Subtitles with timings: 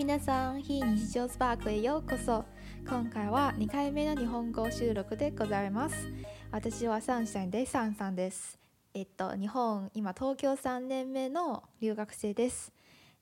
[0.00, 2.46] 皆さん非日常スパークへようこそ。
[2.88, 6.10] 今回は2回目の日本語収録でございます。
[6.50, 8.58] 私はサンシャインでサンさんです。
[8.94, 12.72] えっと日本今東京3年目の留学生です。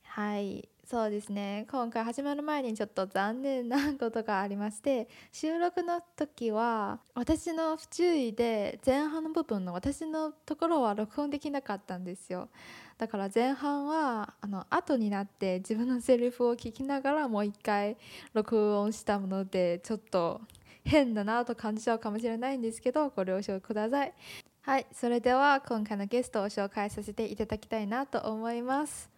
[0.05, 0.69] はい。
[0.91, 1.67] そうですね。
[1.71, 12.49] 今回始まる前にちょっと残念なことがありまして収録の時は私の不注意で前半の部分の私のところは録音できなかったんですよ。
[12.97, 17.99] だから前半はあの後になって自分のセリフを聞きながらもう一回
[18.33, 20.41] 録音したものでちょっと
[20.85, 24.15] 変だなと感じちゃうかもしれないんですけどご了承ください。
[24.63, 29.18] はいそれでは今回のゲストを紹介させていただきたいなと思います。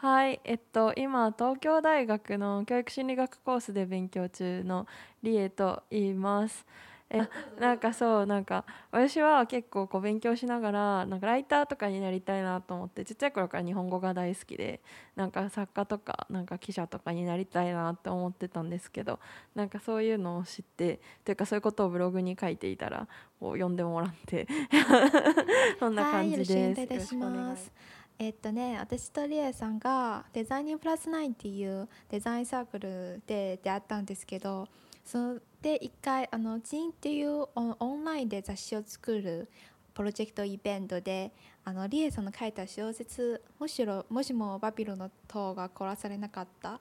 [0.00, 4.86] はい、えっと、今東京大学の教育心理学コースで勉強中の
[5.24, 6.64] リエと言います。
[7.10, 7.22] え
[7.58, 14.80] なんかそうなんか私は結構こう勉強しながらなんかライターとかになりたいなと思ってちっちゃい頃から日本語が大好きで
[15.16, 19.18] なんか作家とかなんか記者とかになりたいなって思ってたんですけど
[19.54, 23.08] なんかそういうのを知ってというかそういうことをブログに書いていたら
[23.40, 24.46] こう読んでもらって
[25.80, 26.52] そんな感じです。
[26.52, 34.66] はい、よろしくお願いしますえっとね、私とリエさんがデザインプラス9っていうデザインサークルで出会ったんですけど
[35.04, 39.48] それで一回あのジンっていうオンラインで雑誌を作る
[39.94, 41.32] プロジェクトイベントで
[41.64, 46.80] あのリエさんの書いた小説「むしろもしもバビロの塔が殺されなかった」っ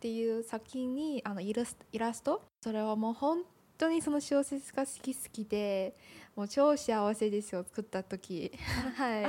[0.00, 3.44] ていう作品にあのイラストそれはもう本
[3.78, 5.94] 当にその小説が好き好きで
[6.34, 8.52] もう超幸せですよ作った時。
[8.96, 9.24] はい。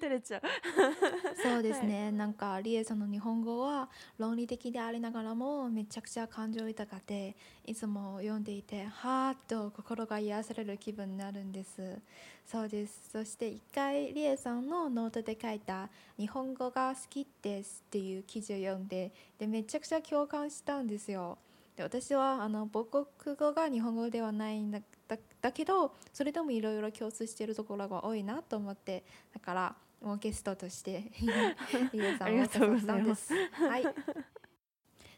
[0.00, 0.42] 照れちゃう。
[1.42, 11.98] そうですね、はい、なんかリエさんの日本語は論理的でありながらもめちゃくちゃ感情豊かでいつも読んでいてはーっと心が癒される気分になるんです。
[12.46, 13.10] そうです。
[13.10, 21.38] そして一回リエさんのノートで書いた「日本語が好きです」っていう記事を読んででめちゃくちゃ共感したんですよ
[21.76, 22.84] で私はあの母
[23.24, 24.80] 国語が日本語ではないんだ
[25.40, 31.10] だけどそれでもいろいろ共通しているところが多いなと思ってだからもうゲストとして
[31.92, 33.32] リエさんを誘ったんです。
[33.52, 33.84] はい、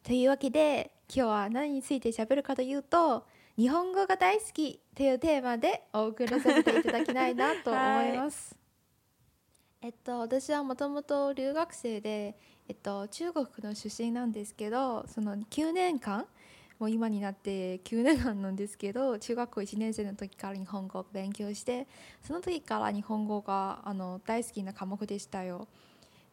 [0.03, 3.26] というわけで今日は何について喋るかというと
[3.56, 8.56] 日本語が大好きというテーマでお送りさせていただきたいなと 思います。
[9.81, 12.37] はい、えっと、私はもともと留学生で、
[12.69, 16.26] えっと、中国の出身なんですけどその9年間
[16.79, 21.87] もう今になって9年間なんですけど中学校1年生の時から日本語を勉強して
[22.23, 25.69] その時から日本語があの大好きな科目でしたよ。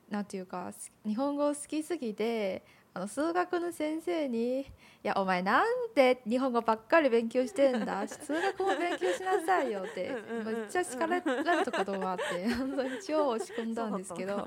[0.10, 0.74] なんていうか
[1.06, 2.64] 日本語好きすぎて
[2.94, 4.60] あの数学の先生に
[5.02, 5.66] 「いやお前なん
[5.96, 8.06] で日本語ばっかり勉強してんだ？
[8.06, 10.12] 数学も勉強しなさいよ」って
[10.44, 14.46] めっちゃ叱られたことがあって 本当に超落ち込んだんですけど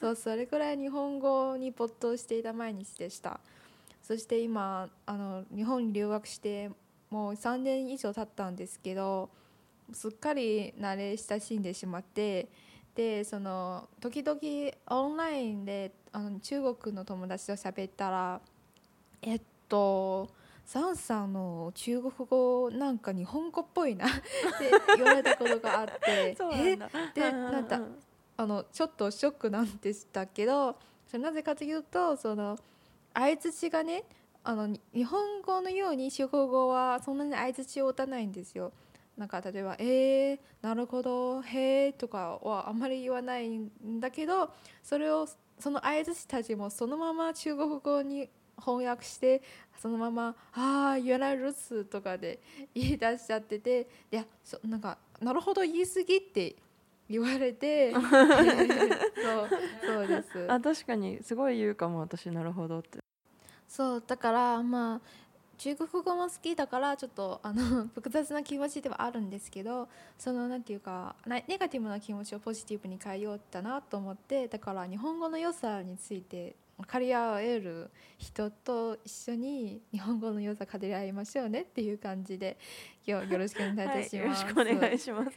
[0.00, 3.38] そうそれくらい日本語に没頭していた毎日でした。
[4.08, 6.70] そして今あの日本に留学して
[7.10, 9.28] もう3年以上経ったんですけど
[9.92, 12.48] すっかり慣れ親しんでしまって
[12.94, 14.38] でその時々
[14.86, 18.40] オンラインであの中国の友達と喋ったら
[19.20, 20.30] えっと
[20.64, 24.22] サンさんの中国語なんか日本語っぽいな って
[24.96, 26.78] 言われたことがあって え？
[27.14, 27.82] でなんか
[28.38, 30.76] あのちょっとショックなんでしたけど
[31.06, 32.58] それなぜかというとその
[33.14, 34.04] 相づちがね
[34.44, 38.72] あの日本語のように中国語はそんなに相づちを打たないんですよ。
[39.16, 44.50] なんか例えば「えー、なるほどへえ」とかはあんまり言わないんだけど
[44.82, 45.26] それを
[45.58, 49.42] その相づちたちもそのまま中国語に翻訳して
[49.76, 52.40] そのまま「ああ原来るつ」とかで
[52.74, 56.54] 言い出しちゃってていやそなんか「なるほど言い過ぎ」って
[57.08, 58.02] 言われて そう
[59.84, 60.46] そうです。
[60.50, 62.98] あ確かにすごい言うかも私なるほどって。
[63.66, 65.00] そうだからまあ
[65.58, 82.56] 中国語も好きだからちょっとあの 複雑な気持ちではあるんですけどそのなんていうかネガティブな気持ちをポジティブに変えようったなと思ってだから日本語の良さについて分かり合える人と一緒に日本語の良さ語り合いましょうねっていう感じで
[83.04, 84.16] 今日よろしくお願いいたします。
[84.16, 85.30] はい、よろしくお願いします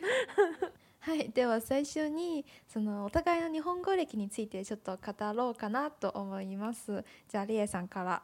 [1.02, 7.04] はい、では最初にそのお互いの日本語歴についてちょっと語ろうかなと思います。
[7.28, 8.22] じゃあリエさんから。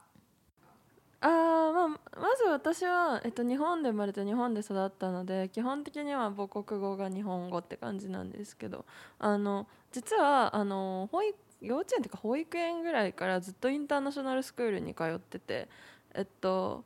[1.20, 1.88] あまあ、
[2.20, 8.86] まず私は、えっと、日本で生まれて日本で育ったので基本的には母国語が日本語って感じなんですけど
[9.18, 15.68] あの実はあの保育幼稚園というか保育園ぐらいからずっとインターナショナルスクールに通ってて
[16.14, 16.84] えっと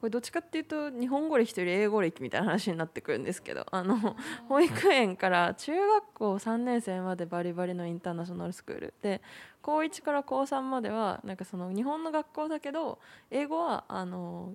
[0.00, 4.16] これどっちかっていうと日本語歴というより英語歴みたいな話になってくるんですけどあの
[4.48, 9.22] 保育園から中学校3年生までバリバリのインターナショナルスクールで
[9.62, 12.98] 高1から高3まではなんかその日本の学校だけど
[13.30, 14.52] 英語はあの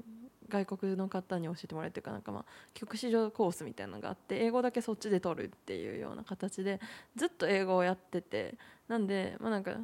[0.48, 6.80] 外国の方に教えてもらえるというかなんかまあ曲子上コースみたいなのがあって英語だけそっちで取るっていうような形で
[7.16, 8.56] ずっと英語をやってて
[8.88, 9.76] なんでまあなんか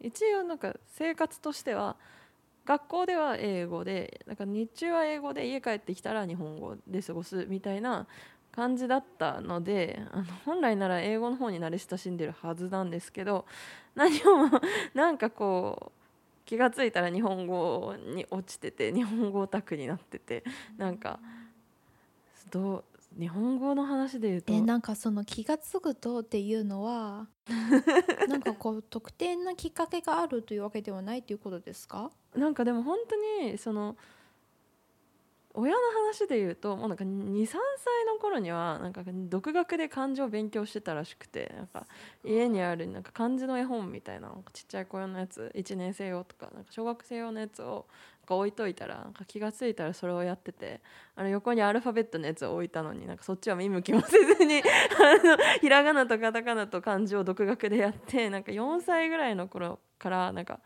[0.00, 1.96] 一応なんか生活としては
[2.70, 8.06] 学校では英語でなんか日中は英語で家帰ってきたら日本語で過ごすみたいな
[8.52, 13.44] 感じだったのであの本来なら英語の方に慣れ親しんでるはずなんですけど
[13.96, 14.20] 何を
[14.94, 20.44] なんかこう気が付いたら日本語に落ちてて日本語オタクになってて
[20.76, 21.18] なんか
[22.52, 22.84] どう
[23.18, 24.52] 日本語の話で言うと。
[24.52, 27.26] えなんかその気が付くとっていうのは
[28.28, 32.12] なんかこう特定なきっかけがあるというわけではないということですか？
[32.34, 33.96] なんかでも本当にその
[35.52, 37.56] 親の話で言うともうなんか23歳
[38.06, 41.86] の頃にはなんか独学で漢字を勉強してたらしくてなんか
[42.24, 47.86] 家にあるなんか漢字の絵本みたいなちっちゃい子用のやつ1年生用とかなんか小学生用のやつを
[48.28, 50.80] 置いといたらなんか気が付いたらそれをやってて
[51.16, 54.62] あの横にアルファベットのやつを置いたのになんかそっちは見向きもせずに あ
[55.26, 60.60] のひらがなとカタカナと漢字を独学でやってなんか4歳ぐらいの頃からなんか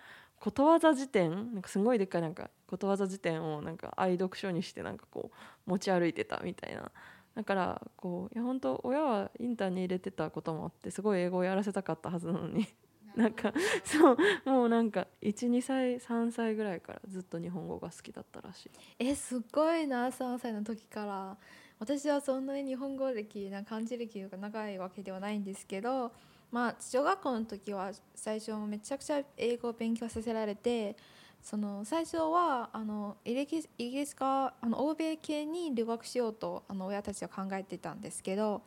[0.44, 6.93] ことわざ辞典なんかすごいでっかいなんかことわざ辞典をなんか愛読書にしてなんかこう持ち歩いてたみたいな。
[7.35, 12.69] だからこういや本当親はインターに入れてたこともあってすごい英語をやらせたかったはずなのに。
[13.17, 13.55] なんか
[13.85, 18.70] そうもうなんか12歳3歳ぐらいからずっと日本語が好きだったらしい。
[18.99, 21.38] えすごいな3歳の時から。
[21.79, 26.12] 私はそんなに日本語歴な漢字歴が長いわけではないんですけど
[26.55, 30.97] まあ小学校の時は最初めちゃくちゃ英語を勉強させられて
[31.43, 38.62] その最初はあのイギリスイギリスかあの欧米系に留学しようとあの親たちは考えてたんですけど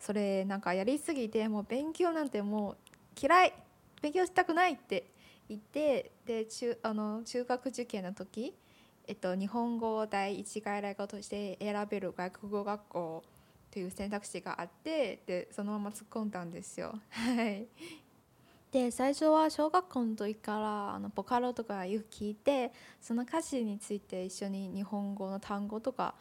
[0.00, 2.76] それなんかやりすぎてもう勉強なんてもう
[3.22, 3.52] 嫌い
[4.02, 5.04] 勉強したくないって
[5.48, 8.52] 言ってで中あの中学受験の時、
[9.06, 13.22] えっと、日本語を第一外来語として選べる外国語学校
[13.70, 16.98] という選択肢があってでそのまま突っ込んだんですよ。
[18.70, 22.70] で最初は小学校の時からあのボカロとかよく聞いて
[23.00, 26.14] その歌詞について一緒に日本語の単語とか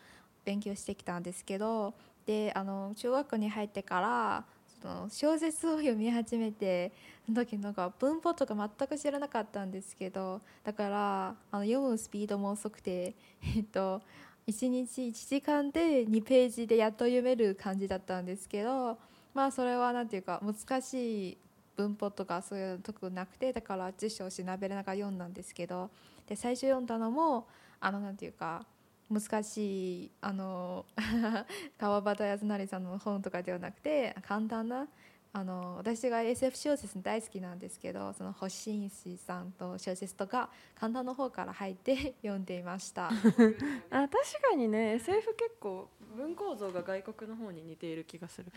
[0.46, 1.94] 勉強してきたんですけど
[2.26, 4.46] であの中学校に入ってから
[4.82, 6.94] その小説を読み始めて
[7.26, 13.16] その時なんか文法とか全く知らなかったんですけどだからあの読むスピードも遅くて
[13.58, 14.02] えっと
[14.48, 18.98] 1日1時間で2ページでやっと読める感じだったんですけど
[19.34, 21.38] まあそれは何ていうか難しい
[21.76, 25.90] 文法とかそういうとこなくてだから辞書を調べながら読んだんですけど
[26.28, 27.46] で最初読んだのも
[27.80, 28.66] あのなんていうか
[29.10, 30.86] 難しいあの
[31.78, 34.88] 川端康成さんの本とかではなくて簡単な
[35.34, 43.08] あの私が SF 小説大好きなんですけどその星石さんと小説とか簡単の方から入って読んでいました。
[43.12, 44.10] あ確
[44.42, 48.52] かにね SF 結構文構造が外国の方に似ている気がする。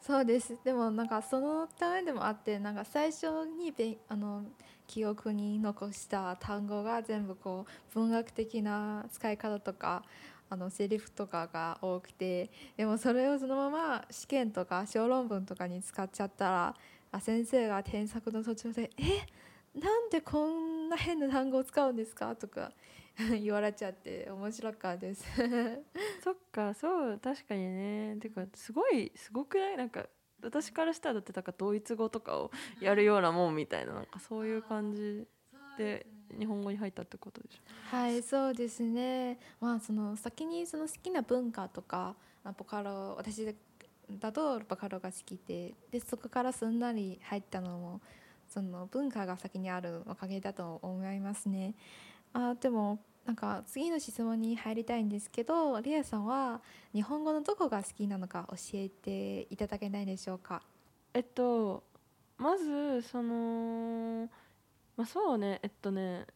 [0.00, 0.56] そうです。
[0.64, 4.44] でもなんかそのためでもあってなんか最初にべあの
[4.86, 10.02] 記憶に残した単語が全部こう文学的な使い方とか
[10.50, 16.76] あのセリフとかが多くてでもそれをそのまま試験とか小論文とかに使っちゃったら
[17.12, 22.72] あ先生が添削の途中で「えなんでこんな変な単語を使うんですか?」とか
[23.42, 25.24] 言われちゃって面白かったです。
[26.24, 28.16] そっかそう確かにね。
[28.20, 29.76] てかすごいすごくない？
[29.76, 30.06] なんか
[30.42, 35.26] 私からしたらだってなんかドイツ語とかをやるようなもんみたいななんかそういう感じ
[35.78, 36.06] で。
[36.38, 39.38] 日本語に入ったってことでしょはいそうですね。
[39.60, 42.14] まあその先にその好きな文化とか
[42.56, 43.54] ボカロ私
[44.18, 48.00] だとボカロが好きででそこからすんなり入ったのも
[48.48, 51.74] その文化が先にあるおかげだと思いますね。
[52.32, 56.62] あでもなんか次の質問に入りたいんですけどリアさんは
[56.94, 60.62] 日本語のどこが好きなのか教えていただけないでしょうか？
[61.12, 61.84] えっと
[62.38, 63.89] まずその
[65.00, 66.26] まあそうねえっとね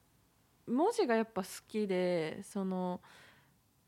[0.67, 3.03] 文字がやっぱ好きでその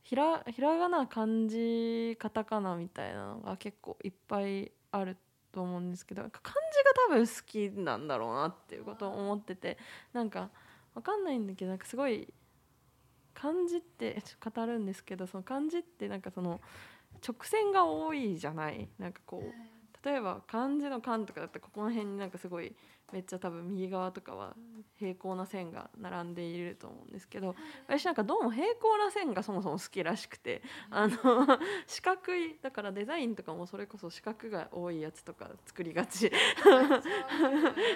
[0.03, 5.17] ひらひらがな漢字カタカナみたいなのが結構いっぱいある
[5.51, 9.79] と思うんですけど漢字が多分好きなんだろうなっていうことを思ってて
[10.13, 10.51] なんか
[10.95, 12.29] 分かんないんだけどなんかすごい
[13.33, 16.61] 漢字って語るんですけどその漢字ってなんかその
[17.27, 18.87] 直線が多いじゃない？
[18.99, 22.77] なんかこう例えば漢字の「漢」とかだったらここの辺になんかすごい
[23.13, 24.57] めっちゃ多分右側とかは
[24.99, 27.55] 平行な線が並んでいると思うんですけど
[27.87, 31.17] 私なんかどうも平行な線がそもそも好きらしくてあの
[31.87, 36.31] 四角いだからデザインとかもそれこそ四角が多いやつとか作りがち。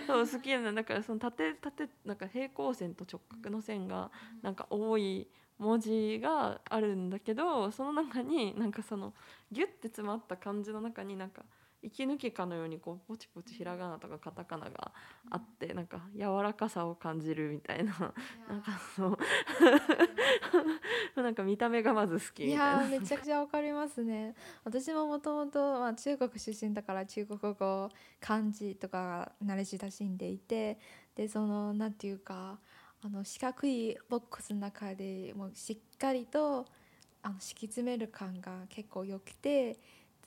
[0.06, 4.10] そう 好きなだからその縦縦なんか平行線と直角の線が
[4.42, 9.12] なんか多い文字があるんだけどその中になんかその
[9.52, 11.44] ギュッて詰まった感じの中になんか
[11.82, 14.92] 息抜きかのようにこうポチポチひらがなとかカタカナが
[15.30, 18.12] あってなんか柔らかさを感じるみたいな。
[18.48, 19.18] なんかそう。
[21.22, 22.82] なんか見た目がまず好きみいたいな。
[22.82, 24.34] やーめちゃくちゃわかりますね。
[24.64, 30.78] 私ももともとまあ中国出身だから中国語漢字とか慣れ親しんでいて
[31.14, 32.58] でそのなんていうか
[33.02, 36.66] あの四角いボックスの中でもうしっかりと
[37.22, 39.78] あの敷き詰める感が結構良くて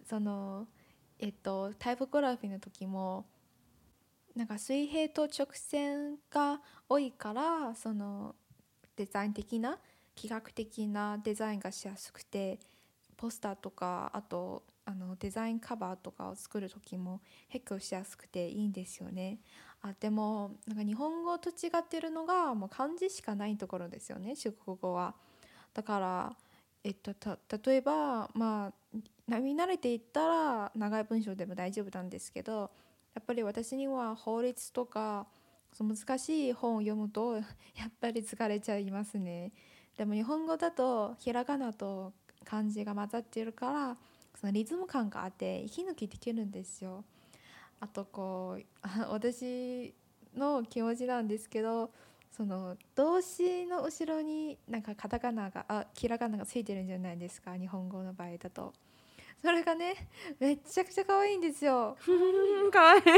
[0.05, 0.67] その
[1.19, 3.25] えっとタイポグラフィーの時も
[4.35, 8.35] なんか水平と直線が多いからその
[8.95, 9.77] デザイン的な
[10.15, 12.59] 企画的なデザインがしやすくて
[13.15, 19.39] ポスターとかあとあのデザインカバーとかを作る時も結構しやすくていいんですよね。
[19.81, 25.13] あでもなんか日本語と違ってるのがもう漢字しかないところですよね中国語は。
[25.73, 26.35] だから、
[26.83, 27.13] えっと、
[27.65, 32.71] 例えばまあ見慣れていったら長い文章でも大丈夫なんですけど
[33.13, 35.27] やっぱり私には法律とか
[35.71, 37.41] そ難しい本を読むと や
[37.87, 39.51] っぱり疲れちゃいますね。
[39.97, 42.13] でも日本語だとひらがなと
[42.43, 43.97] 漢字が混ざってるから
[44.35, 47.03] そのリズム感があって息抜きできるんですよ。
[47.79, 48.65] あとこう
[49.09, 49.93] 私
[50.35, 51.91] の気持ちなんですけど
[52.31, 58.73] その動詞の後ろになんかカタカナがあひらがながついてるんじゃないですか日本語の場合だと。
[59.43, 60.07] それがね
[60.39, 61.97] めっちゃくちゃ可愛いんですよ。
[62.71, 63.03] かわいい。
[63.03, 63.09] 可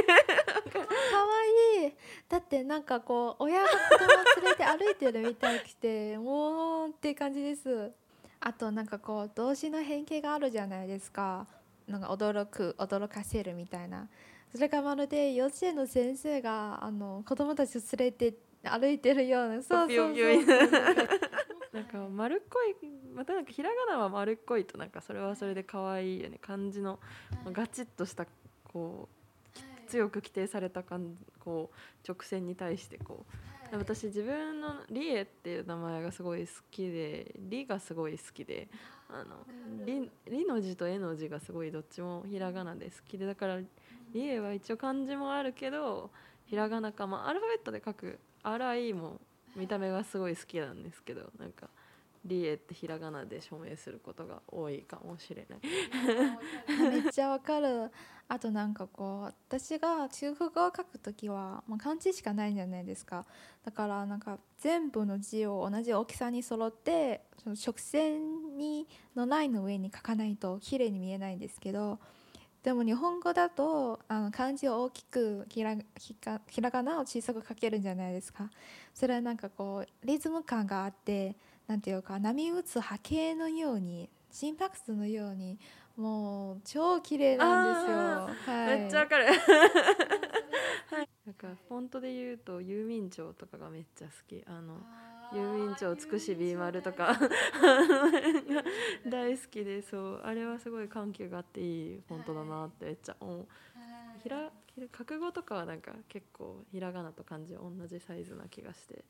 [1.84, 1.94] 愛い。
[2.28, 4.08] だってなんかこう親が子供を
[4.42, 7.92] 連れて歩いてるみたいくて もうって感じです。
[8.40, 11.46] あとなんかこう動詞の変形があるじゃないですか。
[11.88, 14.10] なんか驚く驚かせるみたいな。
[14.52, 21.10] それがまるで幼稚園の先生があの子供たちを連れて歩いてるようなそうそうそうそう
[21.76, 27.00] なんか丸っこいまたなんかひらがなは丸っこいとなんかそれはそれで可愛いよね漢字の
[27.52, 28.26] ガチッとした
[28.64, 29.10] こ
[29.58, 33.36] う強く規定された感こう直線に対してこう。
[33.72, 38.68] 私自分のリエっていう名前がすごい好きでリがすごい好きで
[39.10, 39.38] あの
[39.86, 43.60] リリの字とエの字がすごいどっちもひらがなで好きでだから
[44.14, 46.12] リエは一応漢字もあるけど
[46.46, 49.20] ひらがなか、まあ、アルファベットで書く RI も
[49.56, 51.70] 見た目がすごい好きなんですけどなんか
[52.26, 55.60] リエってひらがなで署名することが多いかもしれない。
[56.90, 57.92] めっちゃわかる
[58.28, 63.26] あとなんかこう私が中国語を書くときは、まあ、漢字しかないんじゃないですか
[63.64, 72.00] だからなんか全部の字を同じ大きさに揃ってその直線にのラインの上に書かないと綺麗に見えないんですけど
[72.66, 78.50] でも日本語だとあの漢字を大きくひらひかひらがなを小さく書けるんじゃないですか
[78.92, 81.36] それはなんかこうリズム感があって
[81.68, 85.60] なんていうか波打つ波形のように心拍数のように
[85.96, 88.56] もう超綺麗なんですよ。
[88.58, 89.26] はい、めっちゃわかる。
[91.26, 94.44] なんかフォントで言うと郵便庁とかがめっちゃ好き。
[94.48, 94.80] あの
[95.36, 97.18] 郵便庁つくし B 丸とか。
[99.06, 100.22] 大好きでそう。
[100.24, 103.48] あれはすごい緩急があっていいフォントだなってめっちゃ思う。
[104.24, 104.52] ひら
[104.92, 109.04] 覚悟とかはなんか結構ひらがなと漢字同じサイズな気がして。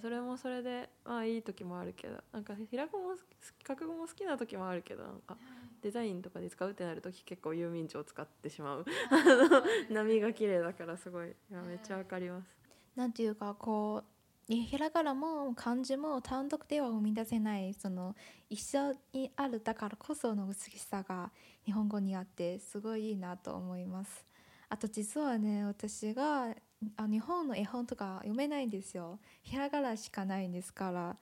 [0.00, 3.14] それもそれでまあいい時もあるけどなんかひらがも
[3.62, 5.38] 覚悟も好きな時もあるけどなんか
[5.80, 8.84] デザインとかで使うってなる時結構郵便帳を使ってしまう。
[9.10, 12.48] あの 波が綺麗だからすごいいやめっちゃわかります。
[12.96, 14.13] なんていうかこう
[14.46, 18.14] ひらがなも漢字も単独では生み出せないその
[18.50, 21.30] 一緒にあるだからこその美しさが
[21.64, 24.26] 日本語にあってすごいいいなと思います。
[24.68, 26.54] あと実はね私が
[26.96, 29.18] あ日本の絵本とか読めないんですよ。
[29.42, 31.16] ひらがなしかないんですから。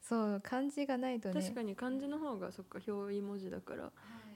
[0.00, 1.40] そう漢字がないとね。
[1.40, 3.90] 確かに漢字の方がそっか表意文字だから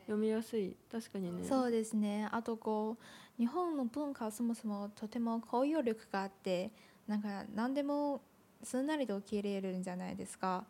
[0.07, 0.77] 読みやすい。
[0.91, 1.45] 確かにね。
[1.45, 2.29] そうですね。
[2.33, 6.73] あとこう日本の文化はそもそもとても包容力があって
[7.07, 8.21] なんか何でも
[8.63, 10.65] すんなりと受け入れるんじゃないですか。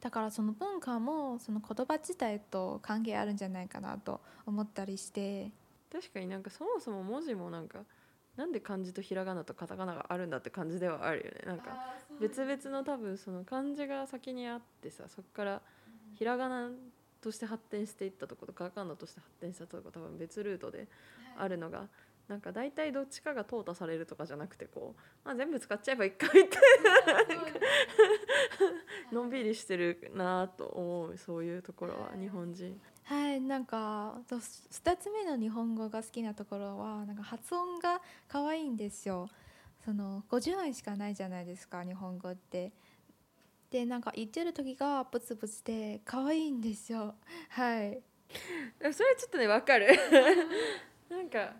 [0.00, 5.50] だからその文化もその言葉自体と関係あるんじゃないかなと思ったりして。
[5.90, 7.80] 確かになんかそもそも文字もなんか
[8.36, 11.40] なんで漢字とひらがなとカタカナがあるんだって感じではあるよね。
[11.46, 15.62] なんか別々の多分その漢字が先にあってさそこから
[16.14, 16.70] ひらがな
[17.20, 20.86] として発展していったとことカタカナとして発展したとこ多分別ルートで
[21.36, 21.88] あるのが、
[22.28, 26.48] なんか大体どっちかが淘汰されるとかじゃなくてこう、まあ、全部使っちゃえばいいかみたい
[29.12, 32.78] なのんびりしてるなと思うそういうところは日本人。
[33.04, 39.30] はいなんかと2つ目の日本語が好きなところはなんか発音が可愛いんですよ。
[39.82, 42.72] その50音しかないじゃないですか日本語って。
[43.70, 47.14] でなんか言ってる時がブツブツで可愛いんですよ。
[47.48, 48.02] はい。
[48.80, 49.88] それちょっとねわかる。
[51.08, 51.54] なんか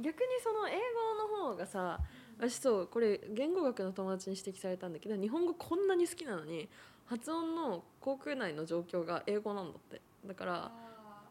[0.00, 2.00] 逆にその英語の方がさ
[2.38, 6.68] 私そうこれ言語学の友達に指摘されたんだけど日本語こんなに好きなのに
[7.06, 10.00] 発音の航空内の状況が英語なんだって。
[10.26, 10.72] だから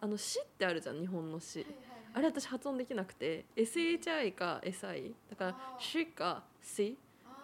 [0.02, 1.66] あの「し」ってあるじゃん日本の「し」
[2.14, 6.98] あれ私発音できなくて SHI か SI だから「し」か「し」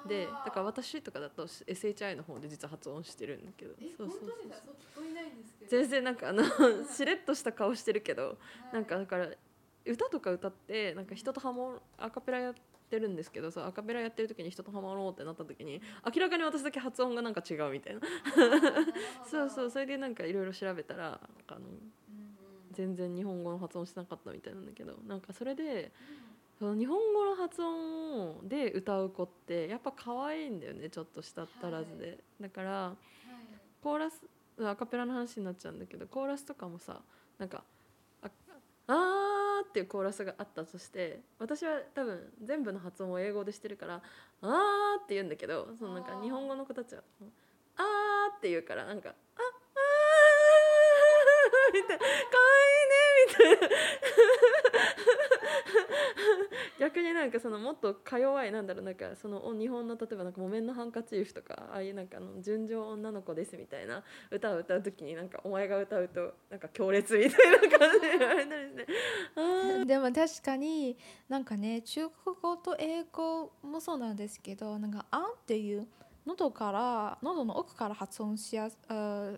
[0.06, 3.74] でだから私とかだと SHI の方で実は発音してるんだけど。
[3.98, 4.30] そうそうそう
[5.68, 6.44] 全然なんかあの
[6.86, 8.38] しれっとした顔してるけど。
[8.72, 9.30] なんかだから
[9.90, 12.54] 歌とか歌ってなんか人とハモアカペラやっ
[12.90, 18.02] てるんですけどそうアカペラやってる時に人とハモろうってなった時に明らかに私だけ発音がなんか違うみたいな。
[19.30, 21.20] そうそうそれでなんかいろいろ調べたらなんか
[21.50, 21.66] あの
[22.72, 25.92] 全然日本語の発音してなかったみたいなんだけどなんかそれで
[26.60, 32.94] その日本語の発音で歌う子ってやっぱ可愛いんだよねちょっとしたったらずで、だから
[33.82, 34.22] コーラス
[34.62, 37.02] アカペラの話になっちゃうんだけどコーラスとかもさ
[37.38, 37.64] なんか
[38.22, 38.30] 「あ
[38.88, 39.29] あー」
[39.68, 44.02] っていうコーラスがあったとして私は多分全部の発音を英語でしてるから
[44.42, 47.04] 「あー」って言うんだけどそのなんか日本語の子たちは
[47.78, 52.96] 「あー」って言うからなんか「ああー」みたいな「かわいいね」
[56.80, 68.10] 逆になんかそのもっとか弱いなんだろうなんかその日本の例えばなんか「木綿のハンカチーフ」とかああいうなんかあの純情女の子ですみたいな歌を歌う時になんかお前が歌うとなんか強烈みたいな感じで。
[68.18, 68.88] 言われたりして
[69.36, 70.98] あでも確かに
[71.28, 75.88] なんかね中国語と英語もそうなんですけどなんか「あん」っていう
[76.30, 78.78] 喉から喉の奥から発音しやす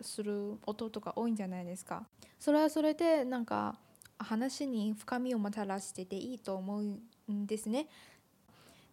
[0.01, 2.05] する音とか多いんじゃないですか。
[2.37, 3.77] それはそれでなんか
[4.17, 7.87] 話に深みをもたらしてていいと思うんですね。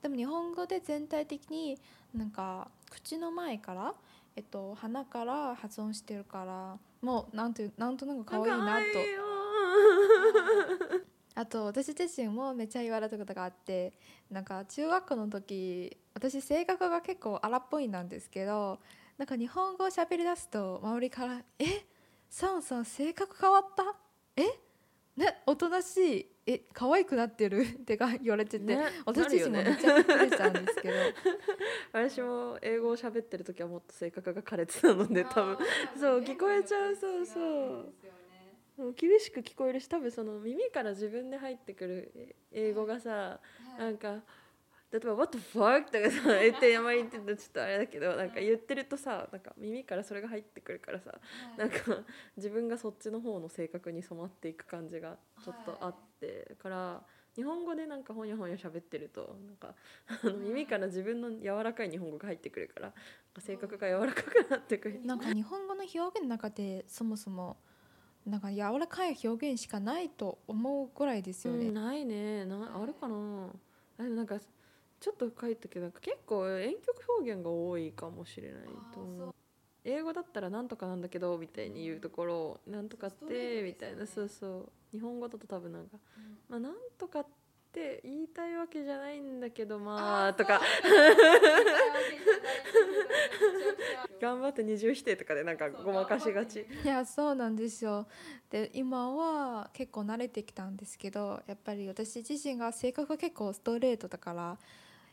[0.00, 1.76] でも日本語で全体的に
[2.14, 3.94] なんか口の前から
[4.36, 8.84] えっと鼻から発音してるからもうなんてなんとなく可愛いなと。
[11.40, 13.92] あと私自身もめっちゃ言われたことがあって
[14.28, 18.80] なんか中学校の時私性格が結構荒っぽいなんですけど
[19.16, 21.64] なんか日本語を喋り出すと周りから「え？
[22.28, 23.84] サンさん性格変わった？
[24.34, 24.42] え？
[25.16, 25.42] ね？
[25.46, 26.26] おとなしい。
[26.44, 26.58] え？
[26.72, 28.86] 可愛くなってる」 ってか言われてて、ね？
[29.06, 30.94] 私自身もめっちゃびっくりしたんですけど。
[31.94, 35.58] 私も英語を喋ってる時はもっと性格が苛烈なので多分。
[35.96, 36.96] そう聞こえちゃう。
[36.96, 37.44] そうそう。
[37.44, 37.76] う。
[37.78, 37.94] ん
[38.96, 43.40] 厳しく聞こえるし多分その耳から自分で入ってくるえ英語がさ
[43.78, 44.22] なんか
[44.90, 51.18] 例えば「What the fuck?」とかさ言って山言ってたらちょっとあれだけどなんか言ってるとさなんか耳からそれが入ってくるからさ
[51.56, 51.76] なんか
[52.36, 57.02] 自分がそっちの方の性格に染まっていく感じがちょっとあってだから
[57.36, 59.74] 日本語でなんかほにゃほにゃ喋ってるとなんか
[60.08, 62.92] あの耳から自分の柔らかい日本語が入ってくるから
[63.38, 65.00] 性格が柔らかくなってくる。
[65.04, 67.56] なんか日本語の表現の中でそもそも
[68.28, 71.66] なんか柔らかい表現しかないと思うぐらいですよね。
[71.66, 72.44] うん、ないね。
[72.44, 73.50] なあるかな。
[73.98, 74.38] あでもなんか
[75.00, 78.62] ちょっと書いたけどなんか結構遠曲表現が多いかもしれない
[78.92, 79.34] と思う。
[79.84, 84.06] 英語だったら「なんとかなんだけど」みたいに言うところを「なんとかって」みたいな。
[84.06, 84.72] そうそう。
[84.90, 85.98] 日本語だと多分なんか
[86.48, 87.26] 「まあなんとかっ
[87.78, 90.60] て言いたいわけじゃないんだけどまあ」とか。
[94.20, 96.66] 頑張って二重否定とかでなんかごまかしがち。
[96.84, 98.08] いやそうなんですよ。
[98.50, 104.58] で今は結構慣れてきたんですけどやっぱり私自身が性格が結構ストレートだから、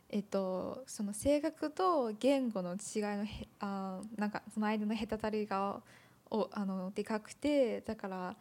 [0.09, 5.81] えっと、その性格と言語の違いのへあなんかその間の隔たりが
[6.31, 8.35] おあのでかくてだから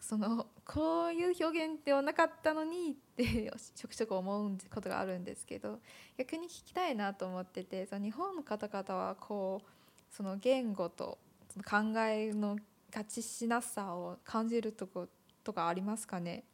[0.00, 5.80] そのこういう表現ではなかったのにってちょくちょく思うことがあるんですけど
[6.16, 9.68] 逆に聞きたいなと思っててその日本の方々はこう
[10.10, 11.18] その言語と
[11.50, 12.56] その考えの
[12.90, 15.08] ガチしなさを感じるとこ
[15.42, 16.44] とかありますかね？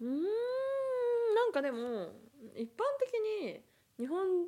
[0.00, 0.22] うーん
[1.34, 2.08] なんかでも
[2.54, 3.12] 一般的
[3.44, 3.60] に
[3.98, 4.46] 日本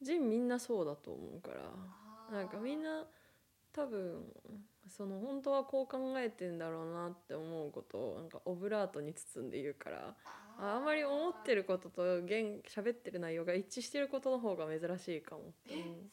[0.00, 1.50] 人みんなそうだと思うか
[2.30, 3.04] らなんかみんな
[3.72, 4.24] 多分
[4.88, 10.14] その本当はこう考えてんだろうなって思うことをなんかオブラートに包んで言うから
[10.58, 15.52] ああんまり思ってることと言喋ってる内容が一致してることの方が珍しいかもう。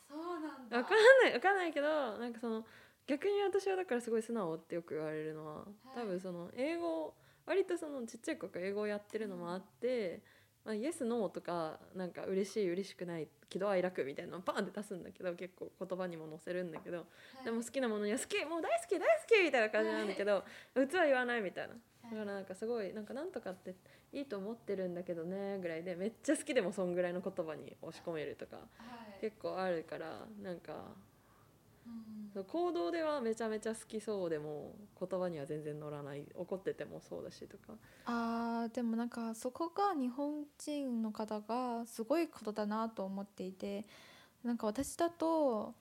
[0.07, 2.65] そうなんわかんないわかんないけどなんかその
[3.07, 7.15] 逆に私はだからすごい素直ってよく言われるのは、多分その英語
[7.47, 10.21] 割とそのちっちゃい子から英語をやってるのもあって、
[10.65, 17.05] まあ、イエスノーとかなんか嬉しい嬉しくない喜怒哀楽みたいなのをバンって出すんだけど結構言葉にも載せるんだけど、
[17.43, 20.43] でも好きなものには好きもう大好き大好きみたいな感じなんだけど、
[20.73, 21.73] 普通は言わないみたいな。
[21.73, 23.75] だからなんかすごいなんかなんとかって
[24.11, 28.63] いいと思ってるんだけどねぐらいでめっちゃ好きでもそんぐらいの言葉に押し込めるとかは
[29.17, 29.21] い。
[29.21, 30.73] 結構あるからなんか
[32.35, 32.43] うん。
[32.43, 36.25] 行動ではめちゃめちゃ好きそうでも言葉には全然乗らない。
[36.35, 37.73] 怒っててもそうだしとか。
[38.05, 43.85] あーでもなんかそこが日本人の方がすごいことだなと思っていて
[44.43, 45.73] なんか私だと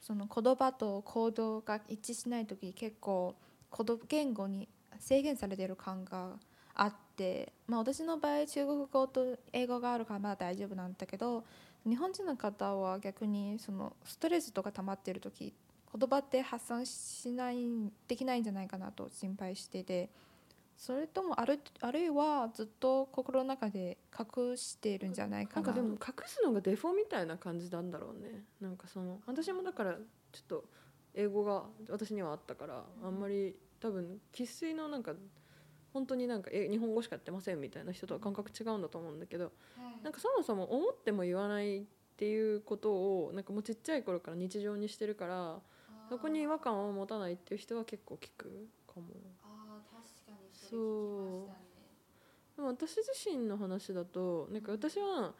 [0.00, 3.34] その言葉と行動が一致しない時結構
[3.76, 4.68] 言言語に
[4.98, 6.38] 制限されてる感が
[6.74, 11.44] あって、まあ、私の場合中国語と英語があるからまだ大丈夫なんだけど
[11.86, 15.54] 日本人の方は逆にそのストレスとか溜まってる時
[15.98, 17.58] 言葉って発散しない
[18.06, 20.10] できないんじゃないかなと心配してて
[20.76, 25.66] それともあるあるいはずっと心の中で隠しているんじゃないかな。
[25.66, 28.44] なんかでも隠すのがデフォみたいな感じなんだろうね。
[28.62, 30.64] なんかその私もだからちょっと
[31.12, 35.12] 英語が私にはあったからあんまり多分生粋のなんか
[35.92, 39.52] 本当になんかえ日本語しかやってませんみたいな人とは感覚違うんだと思うんだけど
[40.02, 41.84] なんかそもそも思っても言わないっ
[42.16, 45.60] ていうことをなんかもうちっちゃい頃から日常にしてるから
[46.08, 49.06] そこに違和感を持たないっていう人は結構聞くかも。
[49.42, 51.54] あー確かにそれ聞きま
[52.56, 55.34] でも私自身の話だとなんか私は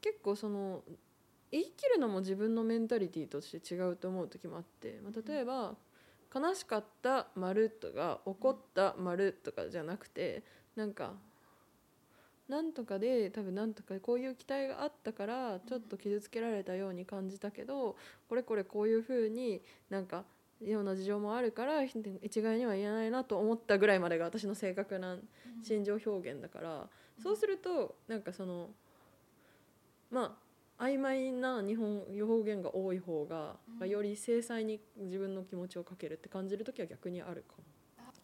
[0.00, 0.82] 結構その
[1.50, 5.76] 言い切るのも自分のメンタリティーとして違うと思う時もあって、まあ、例えば
[6.34, 10.42] 「悲しかった丸とか「怒った丸とかじゃなくて
[10.74, 11.14] なんか
[12.48, 17.96] なんとかで多分なんとかこういう期待があったからちょっと傷つけられたように感じたけど
[18.28, 20.24] これこれこういうふうになんか
[20.60, 25.18] ような事情もあるから一概には言えないなと思ったぐらいまでが私の正確な
[25.62, 26.88] 心情表現だから、
[27.22, 28.70] そうするとなんかその
[30.10, 30.43] まあ
[30.78, 37.64] 曖昧な日本表現が多い方が、うんより精細に自分の気持ちをかけるって感じる時は逆にあるかも。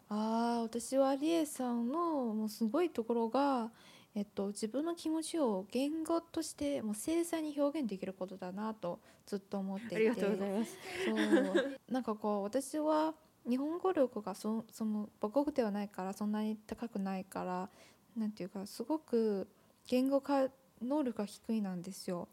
[0.09, 3.69] あー私はリエさんのもうすごいところが、
[4.15, 10.77] えっと、自分の気持ちを言語としてもう精細に表現できることだなとずっと思っていてありがとうございます。
[11.05, 13.13] そうなんかこう私は
[13.47, 17.69] 日本語力がそその母国ではないからそんなに高くないから
[18.17, 19.47] なんていうかすごく
[19.87, 20.47] 言語化
[20.81, 22.27] 能力が低いなんですよ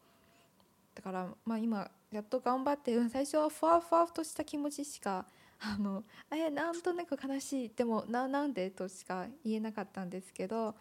[0.99, 5.25] だからまあ今やっと頑張って最初はふわふわとした気持ちしか
[5.61, 10.75] あのえなんとなく悲しいでもななんでとしか言えなかったんですけど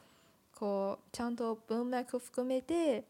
[0.56, 3.04] こうちゃんと文脈含めて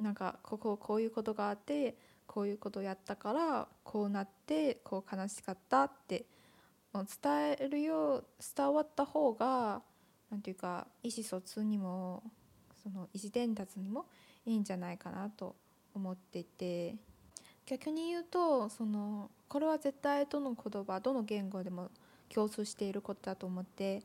[0.00, 1.94] なんかこここういうことがあって
[2.26, 6.24] こういうことやったからこうなってこう悲しかったって
[6.92, 8.24] 伝えるよう
[8.56, 9.82] 伝わった方が
[10.32, 12.24] なんていうか意思疎通にも
[12.82, 14.06] その意思伝達にも
[14.44, 15.54] いいんじゃないかなと
[15.94, 16.96] 思ってて。
[17.70, 21.88] 逆に言うとそのこれは絶対どの言葉どの言語でも
[22.28, 24.02] 共通していることだと思って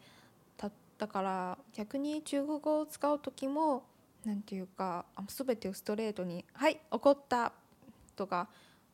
[0.56, 0.70] た
[1.00, 3.82] だから逆に中国語を使う時も
[4.24, 7.54] なんていうか全てをストレートに「はい怒った」
[8.16, 8.50] とか、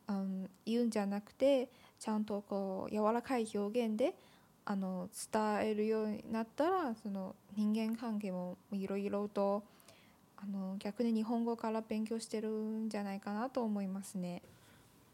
[0.08, 1.68] うん、言うんじゃなくて
[2.00, 4.16] ちゃんとこう柔らかい表現で
[4.64, 9.64] あの伝えるようになったらその人間関係もいろいろと
[10.44, 14.42] あの逆に日本語から勉強してるんじゃないかなと思いますね。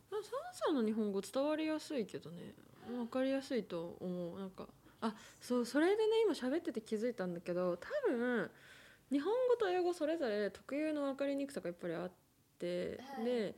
[0.10, 0.22] まあ、
[0.54, 2.54] サンの日本語伝わりやすいけどね
[2.88, 4.66] 分かりやすいと思うなんか
[5.02, 8.50] あそうそれでね今喋ってて気づいたんだけど多分
[9.12, 12.12] 日本語と英語それぞれ特有の分かりにくさがやっぱりあっ
[12.60, 13.56] て、はいで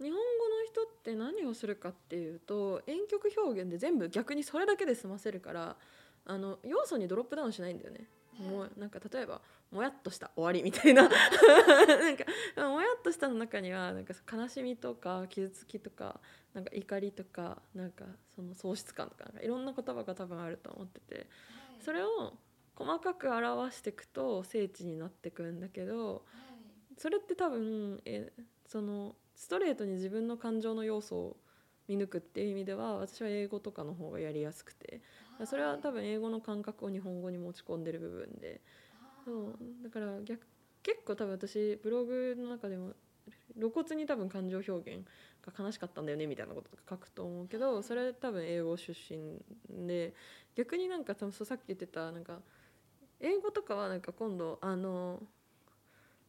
[0.00, 5.76] 日本語の人って何をするかっていうと遠曲表現で全部逆にそれだけで済ませるから
[6.26, 8.08] あの要素にドロップダウンしないんだよね。
[8.40, 9.40] もうなんか例えば
[9.74, 11.02] 「もやっとした終わり」みたいな。
[11.08, 12.24] なんか
[12.68, 16.20] もやっとしたの中にはなんか悲しみとか傷つきとか
[16.54, 21.26] なんか怒りとかなんかその喪失感とかなんかいろんな言葉が多分あると思ってて。
[21.80, 22.32] それを
[22.76, 26.24] 細かく表していくと聖地になってくんだけど
[26.96, 28.32] それって多分え
[28.66, 31.36] そのストレートに自分の感情の要素を
[31.86, 35.02] 見抜くっていう意味では私は英語とかの方がやりやすくて。
[35.46, 38.60] それは多分英語の感覚を日本語に持ち込んでる部分で
[39.24, 40.46] そうだから逆
[40.82, 42.92] 結構多分私ブログの中でも
[43.56, 45.06] 露骨に多分感情表現
[45.44, 49.38] が悲しかったんだよねみたいなこととか書くと思うけどそれ多分英語出身
[49.86, 50.12] で
[50.54, 52.40] 逆になんか多分そうさっき言ってたなんか
[53.20, 55.22] 英語とかはなんか今度あの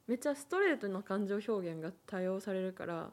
[0.07, 3.09] めっちゃストレートな感情表現が多用されるから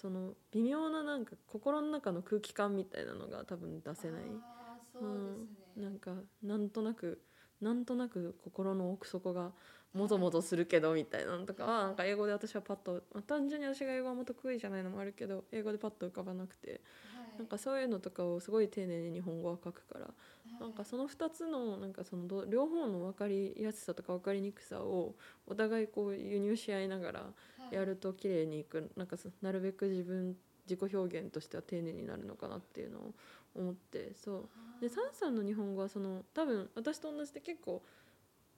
[0.00, 4.22] その微妙ななんか心の中の空気感みたいなのが多分出せない。
[4.40, 6.12] あーそうですね、うん、なんか
[6.42, 7.20] なんとなく
[7.60, 9.52] なんとなく心の奥底が
[9.94, 17.38] もぞもぞするけどみたいなのとかはなんか英語で私はパッと、まあ単純に私が英語はあんま得意じゃないのもあるけど英語でパッと浮かばなくてはい。
[17.38, 20.12] なんかそういうのとかをすごい丁寧に日本語は書くからは
[20.50, 20.62] い。
[20.62, 25.14] なんかその2つのなんかそのど両方の分かりやすさとか分かりにくさを
[25.46, 27.28] お互いこう輸入し合いながらは
[27.72, 27.74] い。
[27.74, 30.36] やると綺麗にいくなんかそなるべく自分
[30.68, 33.14] 自己表現としては丁寧になるのかなっていうのを
[33.58, 34.48] 思ってそう。
[34.80, 37.82] でサンさんの日本語はその多分私と同じで結構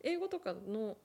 [0.02, 0.96] 英語とかの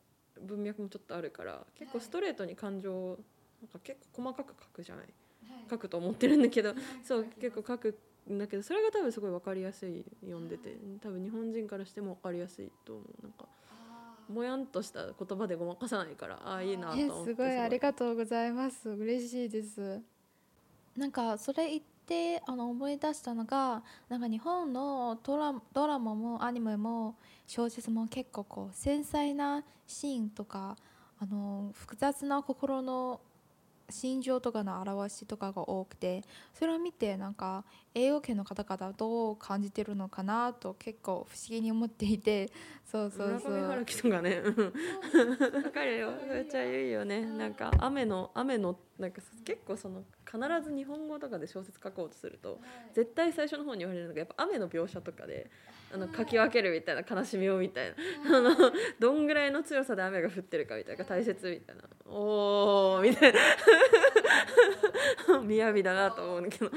[0.42, 3.20] 文脈もちょっとあるから結構ストレートに感情を
[3.62, 5.06] なんか結構細かく書くじゃない。
[5.06, 5.66] はい。
[5.70, 6.78] 書くと思ってるんだけどはい。
[7.04, 7.98] そう結構書く
[8.30, 10.76] んだけどそれが多分すごい分かりやすい読んでて。
[11.02, 13.24] 多分日本人からしても分かりやすいと思う。
[13.24, 13.48] なんか
[14.28, 17.32] もやんとした言葉でごまかさないからああいいなとえ思って。
[17.32, 18.90] すごいありがとうございます。
[18.90, 20.02] 嬉しいです。
[20.98, 27.16] なんかそれ言っであの思い出したのがなんか日本のドラドラマもアニメも
[27.48, 30.78] 小説も結構こう繊細なシーンとか
[31.20, 33.22] あの複雑な心の
[33.90, 42.50] 心情とかの表しとかが多くてそれを見てなんか英語圏の方々はどう感じてるのかなと結構不思議に思っていて
[42.86, 43.54] そうそう村そう。
[43.54, 44.42] 上春樹とかね。
[44.44, 45.64] うん。
[45.64, 46.12] わかるよ。
[46.28, 47.26] めっちゃ言うよね。
[47.26, 52.60] なんか雨の雨のなんか結構その必ず日本語とかで小説書こうとすると
[52.94, 55.50] 絶対最初の方に言われるのがやっぱ雨の描写とかで
[55.94, 57.96] あの書き分けるみたいな悲しみをみたいな。
[58.38, 58.56] あの
[59.00, 61.84] どんぐらいの強さで雨が降ってるかみたいな大切みたいな。
[62.06, 63.40] おーみたいな。
[65.74, 66.72] 雅だなと思うんだけど。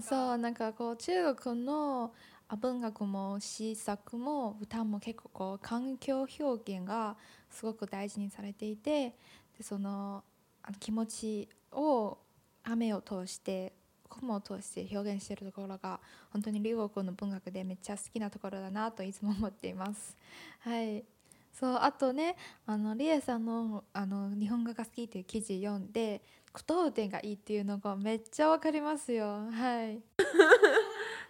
[0.00, 2.14] そうなんかこう中国の
[2.48, 7.16] あ文学も詩作も歌も結構こう環境表現が
[7.50, 9.14] すごく大事にされていて
[9.56, 10.24] でその
[10.62, 12.18] あの気持ちを
[12.64, 13.74] 雨を通して
[14.08, 20.16] 雲を通して表現しているところが本当に両国の文学でめっちゃ好きなところだなといつも思っています。
[20.60, 21.04] はい。
[21.52, 29.26] そうあとねあのリエさんのあの日本語が好きという記事読んで句読点がいいっていうのがめっちゃわかりますよ。
[29.26, 30.00] はい。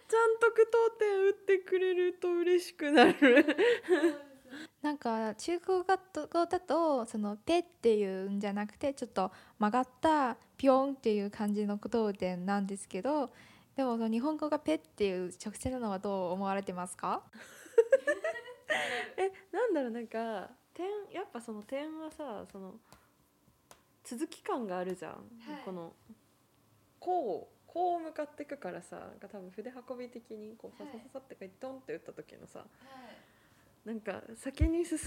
[0.09, 3.45] ちゃんと句読点打ってくれると嬉しくなる。
[4.81, 5.83] なんか中国語
[6.45, 13.29] だとその「ペ」っていうんじゃなくてちょっと曲がった「ピョン」っていう感じの句読点なんですけど
[13.75, 17.23] でもその日本語が「ペ」っていう直線なのはどう思われてますか？
[19.17, 22.79] えなんだろうなんか点やっぱその点はさその
[24.03, 25.29] 続き感があるじゃん、
[25.63, 25.93] この
[26.99, 32.65] こうこう向かってくからさ多分筆運び的にこうささささってドンって打った時のさ
[33.89, 34.99] なんか先に進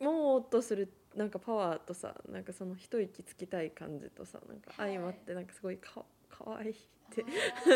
[0.00, 6.74] もうとするなんかパワーとさなんかその一息つきたい感じとさなんか相まってなんかすごいかかわいいっ
[7.10, 7.24] て。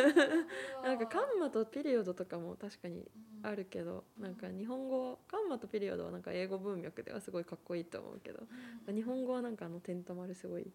[0.85, 3.11] なんかカンマとピリオドとかも確かに
[3.43, 8.47] あるけどなんか日本語カンマとピリオドはなんか英語文脈ではすごいかっこいいと思うけど
[8.87, 10.71] 日本語はなんかあの点と丸すごい好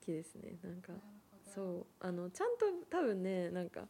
[0.00, 0.58] きですね。
[0.64, 0.94] なんか
[1.44, 1.86] そう。
[2.00, 3.86] あのちゃんと多分ねなんか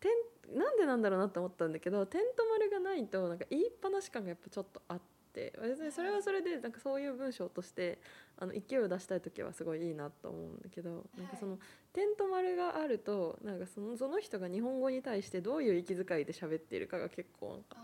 [0.00, 0.10] 点
[0.54, 5.00] なんでなんだろうなって思ったんだけど点と丸がないとなんか言いっぱなし感がやっぱちょっとあっ
[5.32, 7.98] て別にそれはそれでなんかそういう文章として
[8.36, 11.58] あの勢いを出したい時はすごいいいなと思うんだけどなんかその
[11.92, 17.76] 点と丸があるとなんかそのその人が日本語に対してどういう息遣いで喋っているかが結構なんか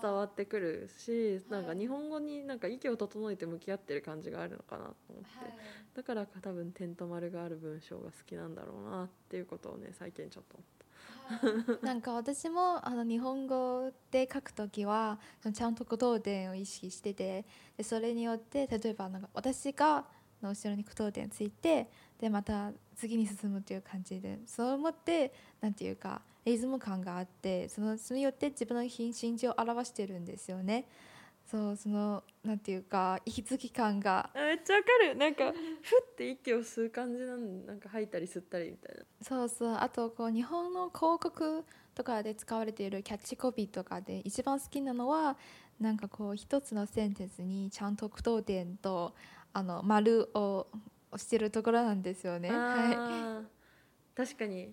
[0.00, 5.28] 伝わってくるしなんか日本語になんか息を整えて向き合ってる感じがあるのかなと思って。
[5.94, 10.80] だからか多分点と丸がある文章が好きなんだろうなっていうことをね最近ちょっと思った。
[11.86, 15.18] なんか私もあの日本語で書くときは
[15.54, 17.44] ちゃんと句読点を意識してて
[17.76, 20.06] でそれによって例えばなんか私が
[20.42, 30.86] の後ろに句読点ついてでまた次に進むという感じでそう思ってなんていうかリズム感があってそのそれによって自分の心心情を表してるんですよね。
[31.46, 34.30] そうそのなんていうか息づき感が。
[34.34, 35.16] あめっちゃわかる。
[35.16, 39.02] なんかふって息を吸う感じなんなんか吐いたり吸ったりみたいな。
[39.22, 39.76] そうそう。
[39.78, 45.36] あとこう日本の広告とかで使われているキャッチコピーとかで一番好きなのは
[45.80, 49.14] なんかこう一つのセンテンスにちゃんと句読点と
[49.52, 50.66] あの丸を
[51.10, 52.50] 押してるところなんですよね。
[52.50, 53.44] はあー。
[54.14, 54.72] 確かに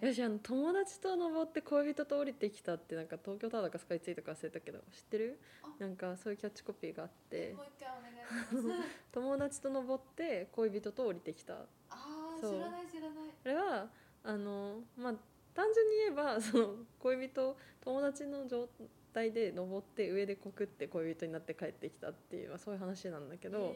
[0.00, 5.38] よしあの友達と登って恋人と降りてきたってなんか東京タワーだかスカイツリーとか忘れたけど知ってる？
[5.78, 7.52] なんかそういうキャッチコピーがあって。
[7.54, 8.88] もう一回お願いします。
[9.12, 11.66] 友達と登って恋人と降りてきた。
[11.90, 13.30] あ知らない知らない。
[13.44, 13.90] あれは
[14.24, 15.14] あのまあ
[15.54, 18.68] 単純に言えばその恋人友達の状
[19.12, 23.74] 体で登って上で告って恋人になって帰ってきたっていう、まあ、そういう話なんだけど、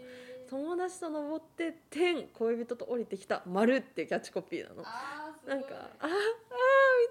[0.48, 4.84] 友達と登って点恋人と降りてきた丸っていうキャッチコピーなの。
[5.46, 5.68] なんか
[6.00, 6.14] ああーみ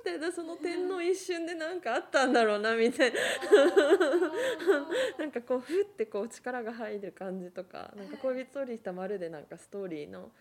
[0.03, 3.19] たいなその点の一瞬でなんかあったんだろうなみたいな。
[5.19, 10.31] なんかこうふってこう力が入る感じとかなんか恋人降りてきた丸でなんかストーリーの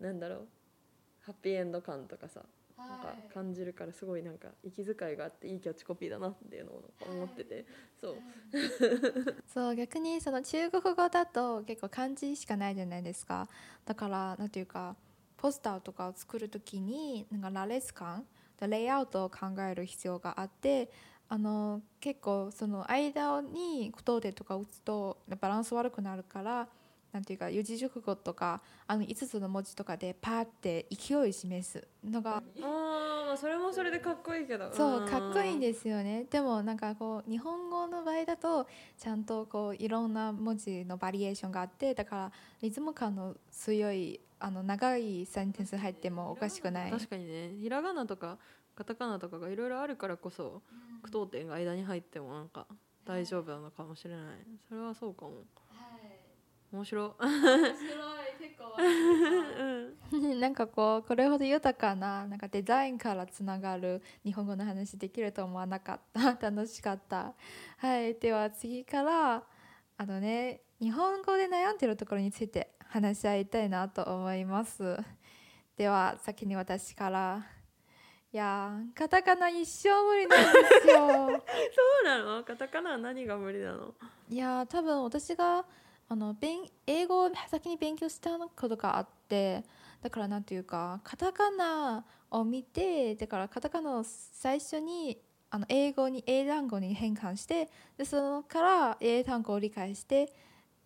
[0.00, 0.48] なんだろう
[1.22, 2.42] ハッピーエンド感とかさ
[2.78, 7.66] なんか感じるからすごいなんか息遣いがあっていいキャッチコピーだなっていうのを思ってて。
[8.00, 8.16] そう。
[9.46, 13.48] そう逆にその中国語だと結構漢字しかないじゃないですか。
[13.84, 14.96] だからなんていうか
[15.36, 18.26] ポスターとかを作るときになんか羅列感
[18.60, 20.90] レイアウトを考える必要があって
[21.28, 26.68] あの結構その間に句読点とか打つとバランス悪くなるから
[27.12, 34.72] なんていうか四字熟語とかあの5つの文字とかでパーって勢い示すのがあーまあそれもそれでかっこいいけど。
[34.72, 36.24] そうかっこいいんですよね。
[36.30, 38.66] でもなんかこう日本語の場合だと
[38.96, 46.90] ちゃんとこういろんな文字のバリエーションがあってだからリズム感の強いあの長いセンテンス入ってもおかしくない。
[46.90, 47.52] 確かにね。
[47.60, 48.38] ひらがなとか
[48.74, 50.62] カタカナとかがいろいろあるからこそ
[51.02, 52.66] 句読点が間に入ってもなんか
[53.04, 54.24] 大丈夫なのかもしれない。
[54.68, 55.44] それはそうかも
[56.72, 57.26] 面白う
[60.16, 66.36] んなんかこうこれほど豊かななんかデザインからつながる日本語の話できると思わなかった。
[66.50, 67.34] 楽しかった。
[67.78, 68.14] はい。
[68.14, 69.42] では次から
[69.96, 74.96] あのね日本語で悩んでるところについて話し合いたいなと思います。
[75.76, 77.46] では先に私から。
[78.30, 80.96] いやーカタカナ一生無理なんですよ。
[80.98, 81.24] そ
[82.02, 82.44] うなの？
[82.44, 83.94] カタカナは何が無理なの？
[84.28, 85.64] いやー多分私が
[86.10, 89.62] あの勉英語を先に勉強したことがあって
[90.02, 95.18] だからなんていうかカタカナを見てだからカタカナを最初に
[95.50, 100.32] あの英語に英単語に変換してでそのから英単語を理解して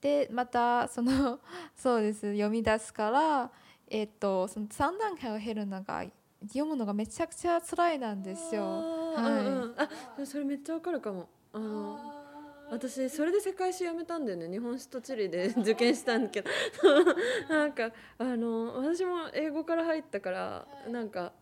[0.00, 1.40] でまたその
[1.76, 3.50] そうです読み出すから
[3.88, 6.04] えっとその3段階を経るのが
[6.48, 8.62] 読むのがめちゃくちゃ辛いなんですよ。
[8.64, 9.46] はい。
[9.46, 11.28] うんうん、あそれめっちゃわかるかも。
[11.52, 12.21] あの
[12.72, 14.48] 私それで世界史やめたんだよね。
[14.48, 16.48] 日本史と地理で受験したんだけど。
[17.54, 21.34] なんかあの私も英語から入ったからなんか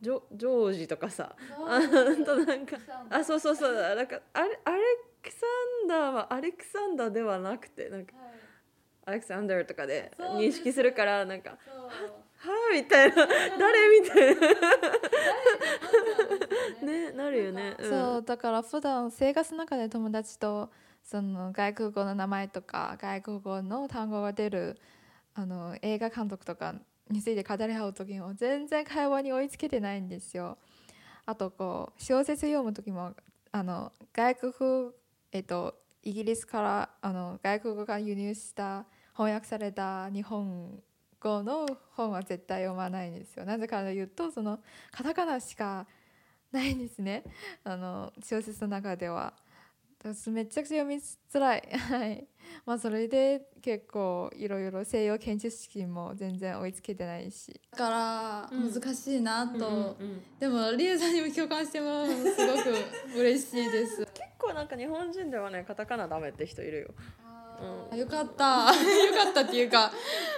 [0.00, 1.36] ジョジョージとかさ。
[1.66, 1.80] あ
[2.24, 2.78] となんか
[3.10, 3.74] あそうそうそう。
[3.74, 4.82] なんかアレアレ
[5.22, 5.46] クサ
[5.84, 8.14] ンダーはアレクサンダーではなくてなんか
[9.04, 13.26] アレクサンダーとかで認識するからなんか「はあ」みたいな
[13.58, 14.40] 「誰?」みたいな。
[16.86, 17.88] ねなるよね、ん。
[17.88, 20.70] そうだから普段生活の中で友達と
[21.02, 24.78] その外国語の名前とか外国語の単語が出る
[25.34, 26.74] あの映画監督とか
[27.10, 30.58] について語り合う時も全然会話に追いつけてないんですよ。
[31.24, 33.14] あとこう小説読む時も
[33.52, 34.90] あの外国
[35.30, 40.82] えっとイギリスからあの外国語が輸入した翻訳された日本
[41.22, 43.44] 語の本は絶対読まないんですよ。
[43.44, 44.58] なぜかというとその
[44.90, 45.86] カタカナしか
[46.50, 47.22] ないんですね。
[47.64, 49.34] あの小説の中では。
[50.04, 51.62] 私めちゃくちゃ読みづらい。
[51.78, 52.26] はい。
[52.66, 57.60] まあそれで結構いろいろ西洋建築式も全然追いつけてないし。
[57.70, 57.88] だか
[58.50, 62.62] ら難しいなと、うんうんでもリエさんにも共感してもらうのすご
[63.14, 64.04] く嬉しいです。
[64.12, 66.94] 結構なんか日本人ではねカタカナダメって人いるよ、
[67.90, 68.72] あよかった。
[68.72, 69.92] よかったっていうか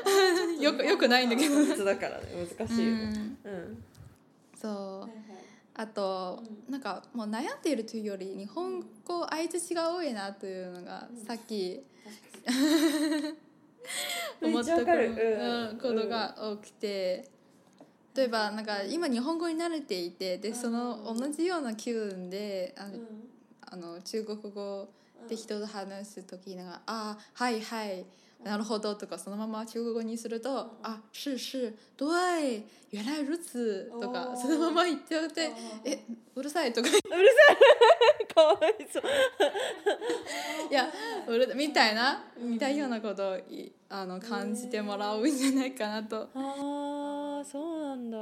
[0.60, 1.84] よくよくないんだけど。
[1.84, 2.24] だからね。
[2.58, 3.36] 難しいよね。
[3.44, 3.52] うん。
[3.52, 3.84] うん。
[4.56, 5.10] そう。
[5.76, 11.82] あとなんかもう悩んでいるというより日本語相づちが多いなというのがさっき
[14.40, 15.10] 思っためっちゃわかる。
[15.10, 15.68] うん。
[15.70, 17.34] うんことが多くて。
[18.16, 22.98] 例えばなんか今日本語に慣れていてでその同じような気分であの
[23.62, 24.88] あの中国語
[25.28, 28.04] で人と話す時なんか「あはいはい
[28.42, 35.52] なるほど」とかそのまま中国語にすると「あ是是对原来如此」とかそのまま言っちゃって
[35.84, 36.88] 「えうるさい」とか。
[38.34, 39.02] かわいそう。
[40.70, 40.90] いや
[41.26, 46.28] うるみたいなみたいようなことをいあの感じてもらうんじゃないかなと。
[46.34, 48.18] あーそうなんだ、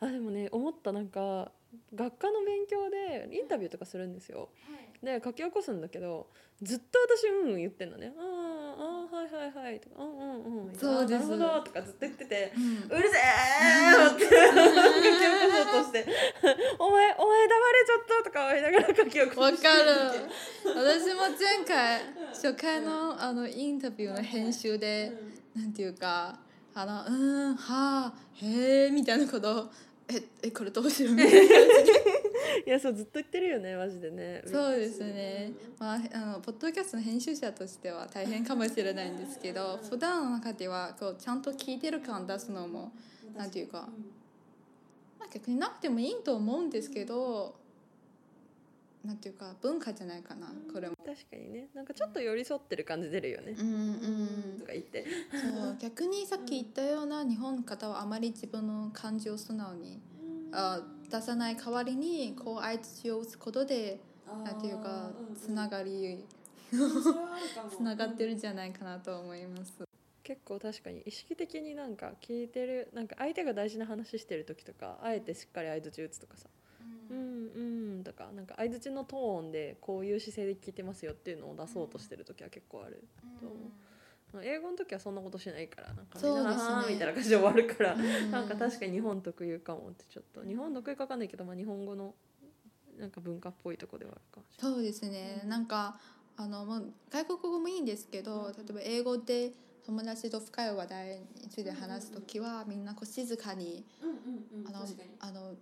[0.00, 0.92] あでもね思った。
[0.92, 1.52] なんか
[1.94, 4.48] 学科の勉強でインタビューとかするんですよ、
[5.02, 6.28] で書き起こすんだけど
[6.62, 11.28] ずっと私うんうん言ってんのね「あーあーはいはいはい」とか「うんうんうん」そうです。
[11.28, 12.98] なるほど」とかずっと言っててうん。
[12.98, 14.22] うるせえって。
[14.22, 14.62] 書き起こ
[15.72, 16.06] そうとして
[16.78, 19.90] 「お前お前黙れちょっと」とか思いながら書き起こわしてかる。
[20.64, 25.12] 私も前回初回のあのインタビューの編集で
[25.56, 26.38] なんていうか
[26.74, 29.70] あの「うーんはあへえ」みたいなことを
[30.08, 32.02] 「ええこれどうしよう」みたいな感じで
[32.66, 34.42] いやそうずっと言ってるよねマジでね。
[34.46, 42.92] そうですね、まあ、あのポッドキャストの編集者としては大変かもしれないんですけど普段の中ではこうちゃんと聞いてる感出すのも
[43.36, 43.88] なんていうか、
[45.18, 47.54] まあ、逆になくてもいいと思うんですけど
[49.04, 50.96] なんていうか文化じゃないかなこれも。
[50.96, 51.68] 確かにね。
[51.74, 53.56] なんかちょっと寄り添ってる感じ出るよね。
[53.58, 53.74] うんう
[54.54, 55.04] んとか言って。
[55.30, 60.00] そう逆にさっき言ったような日本の方はあまり自分の感情を素直に
[60.52, 60.80] あ
[61.10, 64.00] 出さない代わりにこう相槌を打つことで
[64.44, 66.24] なんていうかつながり
[66.70, 69.82] つながってるんじゃないかなと思います。
[70.22, 76.48] 結構確かに意識的になんか聞いてるなんか相手が大事な話してる時とかあえてしっかり相槌打つとかさ
[77.10, 77.52] 「うん。
[77.54, 83.04] うん」とかなんか相槌のトーンでこういう姿勢で聞いてますよっていうのを出そうとしてる時は結構ある。
[83.40, 83.58] と思う。
[84.32, 88.30] まあ英語の時はそんなことしないからなんかみんなはーみたいな感じで終わるから、うん。
[88.30, 92.14] なんか確かに日本特有かもってちょっと日本特有かわかんないけど、まあ、日本語の
[92.98, 94.72] なんか文化っぽいとこではあるかもしれない。
[94.74, 95.98] そうですね、なんか
[96.36, 99.52] あのもう外国語もいいんですけど例えば英語で
[99.84, 103.84] 友達と深い話題について話す時はみんなこう静かに
[104.64, 104.86] あの
[105.20, 105.54] あの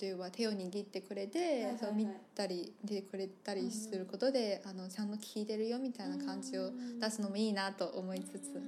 [0.00, 6.70] 例えば手を握ってくれて、はいはいそう見たり見てくれたりすることで、あのちゃんと聞いてるよみたいな感じを
[7.00, 8.62] 出すのもいいなと思いつつ、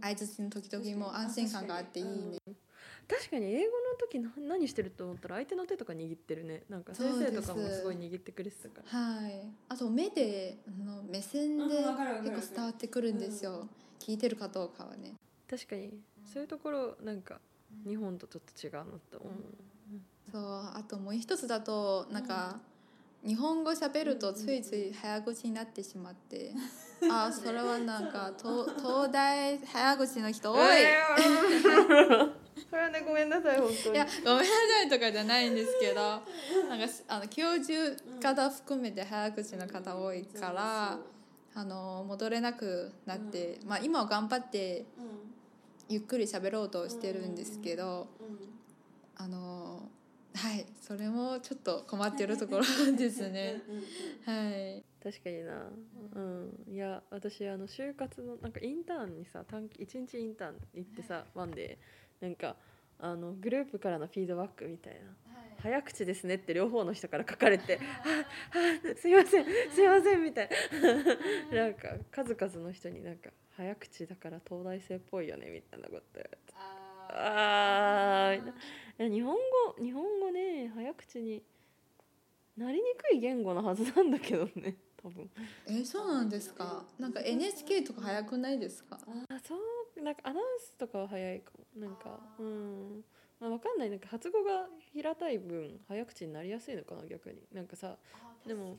[0.00, 2.38] 相槌の時々も安心感があっていいね。
[3.08, 6.62] 確かに英語の時な何してると思ったら相手の手とか握ってるね。
[6.68, 8.98] なんか先生とかもすごい握ってくれてたから。
[8.98, 11.84] はい、あと目であの目線で
[12.22, 15.14] 結構伝わってくるんですよ、聞いてるかどうかはね。
[15.50, 17.40] 確かにそういうところなんか
[17.86, 19.32] 日本とちょっと違うなって思う、
[20.32, 22.56] そうあともう一つだとなんか、
[23.24, 26.52] 日本語喋るとついつい早口になってしまって、
[27.10, 30.58] あそれはなんか東東大早口の人多い、
[32.70, 33.94] それはねごめんなさい本当に。
[33.94, 36.24] いやごめんなさいとかじゃないんですけどなんか
[37.08, 40.98] あの教授方含めて早口の方多いから、
[41.54, 44.86] あの戻れなくなって、まあ、今は頑張って
[45.88, 48.08] ゆっくり喋ろうとしてるんですけど、
[49.16, 49.90] あの
[50.34, 52.64] はいそれもちょっと困ってるところ
[52.96, 53.62] ですね。
[54.24, 54.84] はい。
[55.02, 55.70] 確かにな。
[56.14, 56.72] うん。
[56.72, 61.78] いや私あの就活のなんかインターンにさ短期1日インターン行ってさワンで
[62.20, 62.56] なんか
[62.98, 65.00] あのグループからのフィードバックみたいな
[65.60, 68.24] 「早口ですね」って両方の人から書かれて「はあは
[68.92, 70.48] あすいませんすいません」みたい
[71.50, 71.64] な。
[71.64, 76.54] なんか数々の人になんか「早口だから東大生っぽいよね」みたいなこと言われて。
[77.14, 78.54] あーみたいな
[79.02, 81.42] いや日本語日本語ね早口に
[82.56, 85.28] なりにくい言語のはずなんだけどね 多分。
[85.66, 86.86] えそうなんですか？
[87.00, 89.00] なんか NHK とか早くないですか？
[89.28, 91.80] あそうなんかアナウンスとかは早いかも。
[91.80, 93.04] なんかうん。
[93.40, 93.90] まあ、わかんない。
[93.90, 97.42] なんか発語が平たい分早口になりやすいのかな逆に。
[97.52, 97.98] なんかさ
[98.46, 98.76] でも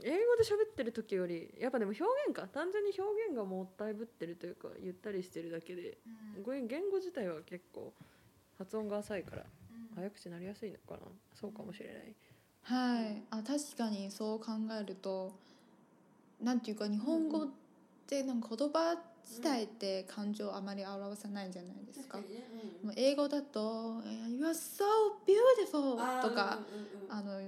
[0.00, 2.46] 英語で喋ってる時よりやっぱでも表現か。
[2.46, 5.98] 単純に表現がもったいぶってるというかゆったりしてるだけで。
[6.44, 7.92] こういう言語自体は結構
[8.58, 9.44] 発音が浅いから。
[9.94, 11.00] 早口になりやすいのかな？
[11.38, 12.14] そうかもしれない。
[12.62, 13.22] はい。
[13.30, 15.32] あ確かにそう考えると
[16.40, 17.48] なんていうか日本語っ
[18.06, 22.18] てなんか言葉自体って感情をあまり表さないじゃないですか。
[22.82, 24.84] もう英語だと「You are so
[25.26, 26.58] beautiful」とか
[27.10, 27.38] あの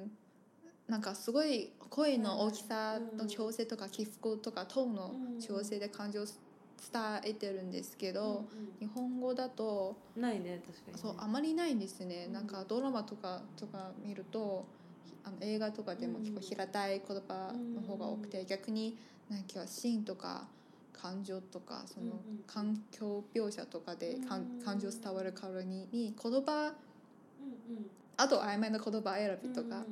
[0.86, 6.26] なんかすごい声の大きさの調整とか起伏とかトーンの調整で感情を
[6.92, 8.44] 伝えてるんですけど、
[8.80, 10.98] 日本語だとないね確かにね。
[11.00, 14.64] そうあまりないんですね、なんかドラマとかとか見ると
[15.24, 18.96] あの映画とかでも結構平たい言葉の方が多くて、逆に
[19.28, 20.46] なんかシーンとか
[20.92, 26.72] 感情とかその環境描写とかでかん感情伝わる代わりに言葉
[28.16, 29.84] あと曖昧な言葉選びとか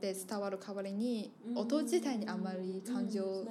[0.00, 3.46] で伝わる代わりに音自体にあまり感情を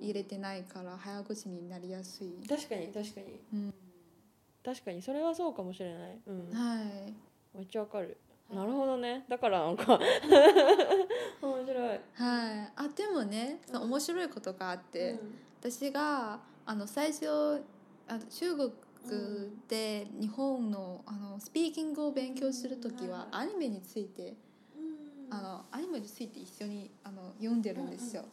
[0.00, 2.34] 入れてないから早口になりやすい。
[2.48, 3.40] 確かに確かに。
[3.52, 3.74] うん。
[4.64, 6.18] 確かにそれはそうかもしれない。
[6.26, 6.50] うん。
[6.52, 7.14] はい。
[7.56, 8.16] めっちゃわかる。
[8.52, 9.24] なるほどね。
[9.28, 9.98] だからなんか
[11.42, 11.88] 面白い。
[11.88, 12.00] はい、
[12.76, 15.18] あでもねその面白いことがあって、
[15.60, 17.62] 私があの最初
[18.06, 18.72] あ中国
[19.68, 24.34] で日本のあのスピーキングを勉強する時はアニメについて
[25.30, 28.24] あのアニメについて一緒にあの読んでるんですよ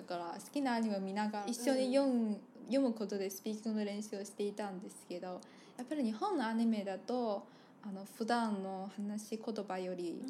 [0.00, 5.40] だから好きなアニメを見ながら一緒に読む読むことでスピーキングの練習をしていたんですけど
[5.76, 7.46] やっぱり日本のアニメだと
[7.82, 10.22] あの普段の話し言葉より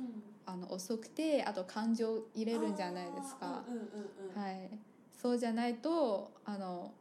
[0.46, 3.62] あの遅くてあと感情を入れるんじゃないですか。
[4.34, 4.70] はい、
[5.20, 6.92] そうじゃないとあの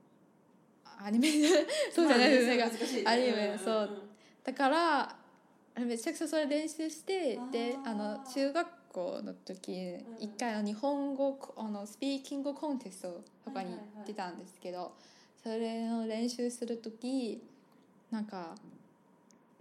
[1.01, 1.30] アニメ
[1.93, 3.03] そうじゃないです。
[3.03, 3.89] かアニメそう。
[4.43, 5.17] だからあ
[5.80, 13.76] めちゃくちゃそれ練習してであの中学校の時一回日本語あのスピーキングコンテストとかに
[14.06, 14.92] 出たんですけど
[15.42, 17.42] それの練習する時
[18.12, 18.56] なんか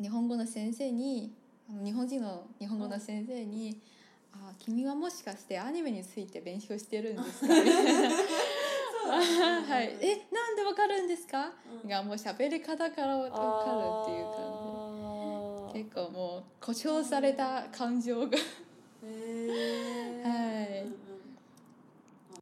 [0.01, 1.33] 日本語の先生に
[1.69, 3.81] 日本人の日本語の先生に
[4.33, 8.09] 「あ君はもしかしてアニメについて勉強してるんですか?」みたいな
[9.09, 11.51] はい、えなんでわかるんですか、
[11.87, 18.37] がもう喋り方からわかるっていう感じ結構もう誇張された感情が。
[18.37, 18.41] へ
[19.09, 20.89] はい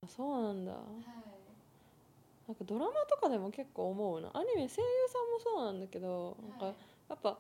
[0.02, 0.72] あそうなんだ。
[0.72, 0.78] な
[2.52, 4.30] んかドラマとかでも結構思うな。
[4.34, 4.80] アニメ声優さ
[5.18, 6.66] んもそうなんだけどなんか
[7.08, 7.38] やっぱ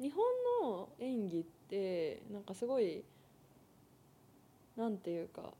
[0.00, 0.24] 日本
[0.62, 3.04] の演技ってなんかすごい
[4.76, 5.52] なんていうか、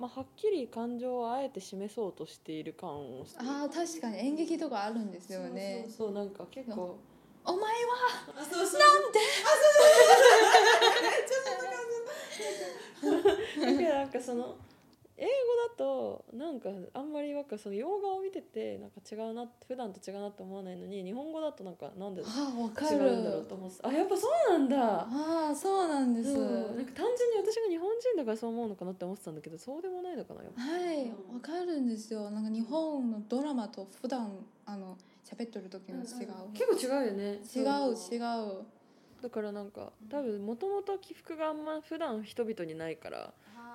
[0.00, 4.18] まあ、はっきり感情をあえて示そうとしている感をあー確かに。
[4.18, 5.84] 演劇とかあるんですよね。
[5.86, 6.98] そうそうそうなんか結構。
[7.44, 7.68] お前は
[8.34, 8.52] なんで？
[12.38, 14.56] だからなんかその
[15.20, 15.30] 英語
[15.68, 24.78] だとなんかあんまりなんかその洋画を見ててなんか違うな普段と違うなって思わないのに日本語だとなんかなんで違うんだろうると思ってあやっぱそうなんだ。
[24.78, 26.32] ああそうなんです。
[26.32, 32.30] なんか単純に私が日本人だからそう思うのかなって思ってたんだけどそうでもないのかなはいわかるんですよ。
[32.30, 34.30] なんか日本のドラマと普段
[34.66, 34.96] あの
[35.28, 36.06] 喋ってる時の違う、
[36.54, 37.40] 結構違うよね。
[37.54, 37.62] 違う。
[38.12, 38.77] 違う
[39.22, 43.32] だからなんか多分もともと起伏があんま普段人々にないから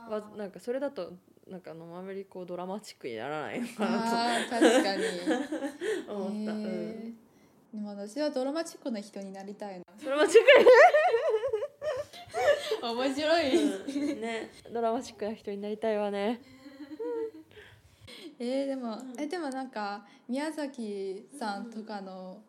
[0.10, 1.14] わなんかそれだと
[1.50, 5.04] なんかあのあまりこうドラマチックにならないのかなあー確かに。
[6.06, 7.24] と 思った、うん、へー
[7.74, 9.86] でも私はドラマチックな人になりたいな。
[10.04, 10.42] ドラマチッ
[12.94, 13.52] 面白い、
[14.16, 14.52] クね。
[14.72, 16.40] ドラマチックな人になりたいわね。
[18.38, 22.44] えー、でも、えでもなんか宮崎さんとかの、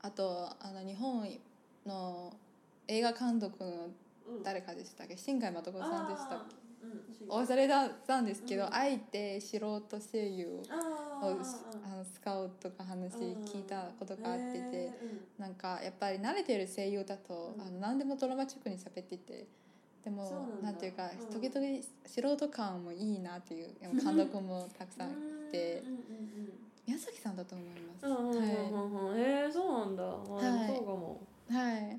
[0.00, 1.28] あとあの日本
[1.86, 2.32] の
[2.88, 3.88] 映画監督の
[4.42, 5.16] 誰かでしたっけ？
[5.16, 6.56] 新海誠さんでしたっけ？
[7.28, 7.68] 忘れ
[8.06, 10.62] たんですけど、あえて素人声優を
[11.22, 14.92] あのスカウトとか話聞いたことがあってて、
[15.38, 19.46] なんかやっぱり慣れてる声優だと、あの何でもドラマチックに喋ってて
[20.04, 21.40] でもなんていうか、うん。
[21.40, 25.12] 時々素人感もいいなっていう監督もたくさんい
[25.50, 25.82] て。
[26.86, 28.06] 宮崎さんだと思います。
[28.06, 31.98] うんうんうんうんうんえー、そうなんだ、まあ、はいそうかもはい、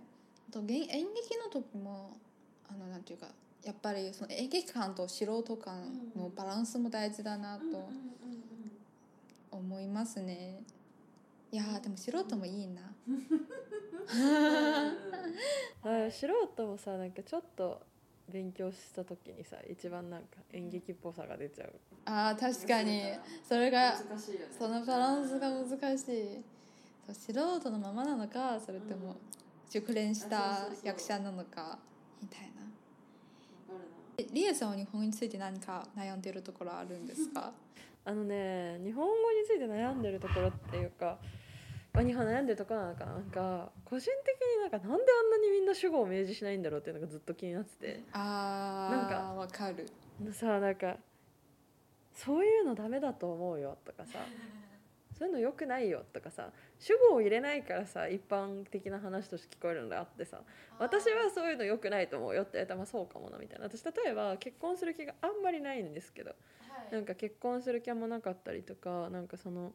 [0.50, 2.18] あと演演劇の時も
[2.70, 3.28] あのなんていうか
[3.63, 7.89] やっぱりその演劇感と素人感のバランスも大事だなと
[9.51, 10.61] 思いますね。
[11.51, 12.82] いやーでも素人もいいな。
[15.84, 17.82] あ素人もさなんかちょっと
[18.30, 21.74] 勉強した時にさ一番なんか演劇っぽさが出ちゃう。
[22.05, 23.01] あー確かに。
[23.47, 24.11] それがしいよ
[24.41, 24.47] ね。
[24.57, 26.43] そのバランスが難しい。
[27.13, 29.16] 素人のままなのかそれとも
[29.76, 31.78] 熟練した役者なのか
[32.22, 32.64] みたいな。
[34.18, 37.52] えリエさんは日本について何か悩んでるところあるんですか？
[38.06, 41.20] あのね日本語について悩んでるところっていうか、
[41.92, 43.14] まあ、日本悩んでるところなのかな。
[43.16, 48.04] なんか個人的になんかなんであんなにみんな主語を明示しないんだろうっていうのがずっと気になってて。
[48.14, 49.86] あなんかーわかる。
[50.32, 50.98] さなんか
[52.14, 54.20] そういうのダメだと思うよとかさ
[55.18, 60.41] そういうの良くないよとかさ主語を入れないからさ一般的な話として聞こえるのであってさ
[60.78, 63.66] 私はそういうの良くないと思うよって言われたらまあそうかもなみたいな。
[63.66, 66.36] 私例えば結婚する気があんまりないんですけど
[66.91, 69.74] なんか結婚する気もなかったりとかなんかその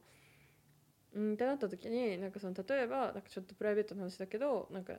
[1.14, 4.94] うんってなった時になんかその例えばなんかちょっとプライベートの話だけどなんか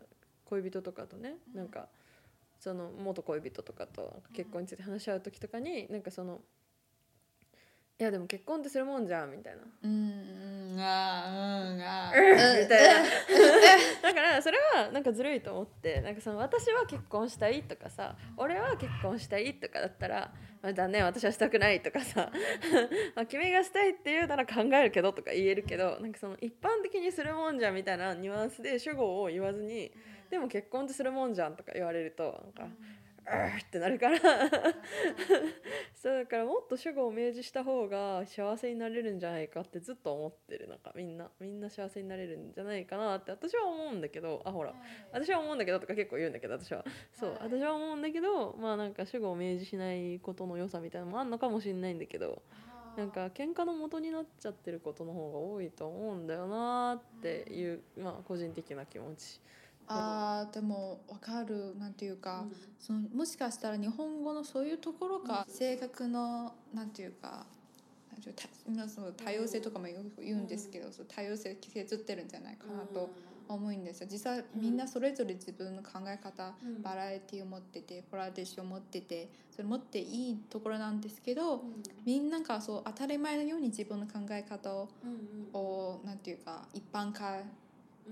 [0.45, 1.87] 恋人とかとねなんか
[2.59, 6.41] その元恋人とかと結婚について話し合う時とかになんかその
[8.01, 12.11] いやでも結婚ってするもんじゃんみたいなうんうんあうんあ
[12.59, 13.03] みたいな
[14.01, 20.33] だからそれはなんかずるいと思ってなんかその私は結婚したいとかさ俺は結婚したいとかだったら
[20.63, 22.31] 「まあ、だね私はしたくない」とかさ
[23.15, 29.91] まあ君がしたいって言うなら考えるけどとか言えるけどなんかその一般的にするもんじゃんみたいなニュアンスで主語を言わずに
[30.31, 32.23] でも結婚ってするもんじゃんとか言われると
[32.55, 32.75] なんか。
[33.25, 34.19] うーってなるから。
[35.95, 40.67] そうだからもっと主語を明示した方が幸せになれるんじゃないかってずっと思ってる。
[40.67, 44.41] なんかみんなみんな幸せになれるんじゃないかなって私は思うんだけど。
[44.45, 44.73] あほら。
[45.11, 46.83] 私は思うんだけどとか結構言うんだけど私は。
[47.13, 52.41] そう私は思うんだけどまあなんか主語を明示しないことの良さみたいなのもあんのかもしれないんだけど。
[52.97, 59.39] なんか喧嘩の元になっちゃってることの方が多いと思うんだよなっていうまあ個人的な気持ち。
[59.93, 62.45] あーでもわかるなんていうか、
[62.79, 67.45] そのもしかしたら日本語のそういうところが性格のなんていうか
[68.67, 73.09] 今その多様性とかもよく言うんですけど、そう多様性削ってるんじゃないかなと
[73.49, 74.07] 思うんですよ。
[74.11, 76.81] 実際みんなそれぞれ自分の考え方、うん。
[76.81, 81.63] バラエティを持っててポラディッシュを持っててそれ持っていいところなんですけど、
[82.05, 84.89] みんながそう当たり前のように自分の考え方を
[85.53, 87.39] をなんていうか一般化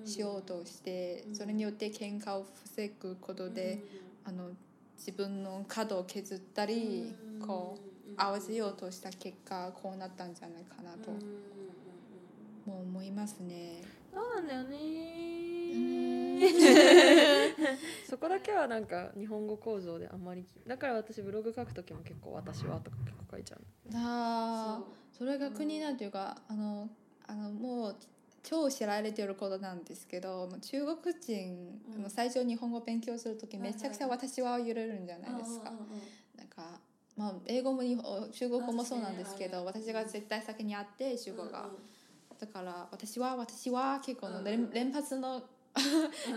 [0.06, 1.36] しようとして、うん。
[1.36, 3.84] それによって喧嘩を防ぐことで、
[4.26, 4.52] あの
[4.98, 7.14] 自分の角を削ったり、
[7.46, 11.12] こう合わせようとした結果こうなったんじゃないかなと、
[12.70, 13.84] もう思いますね。
[14.14, 14.78] そうなんだよね。
[15.76, 16.40] ん。
[18.10, 23.62] そこだけはなんか日本語構造であんまりだから私ブログ書く時も結構「私は」とか結構書いちゃう。
[23.96, 25.00] あー。
[25.18, 26.90] それが国なんていうか、あの
[27.28, 27.96] あのもう
[28.44, 32.00] 超知られていることなんですけど中国人、うん。
[32.00, 35.72] あの最初日本語勉強する時めちゃくちゃ私は揺れるんじゃないですか。
[36.38, 36.80] なんか
[37.18, 41.66] まあ、英語も日本中国語もそうなんですけど私が絶対先にあって主語が、
[42.40, 45.44] だから私は私は結構の連連発の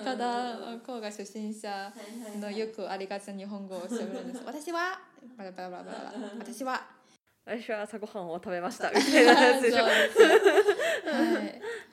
[0.04, 1.92] 方の子が初心者
[2.40, 4.42] のよくありがちな日本語を喋るんです。
[4.44, 4.98] 私は
[5.38, 6.12] バラバラバラバラ。
[6.40, 6.84] 私は
[7.44, 9.82] 私は朝ごはんを食べました みたいなやつでしょ。
[9.84, 9.94] はい。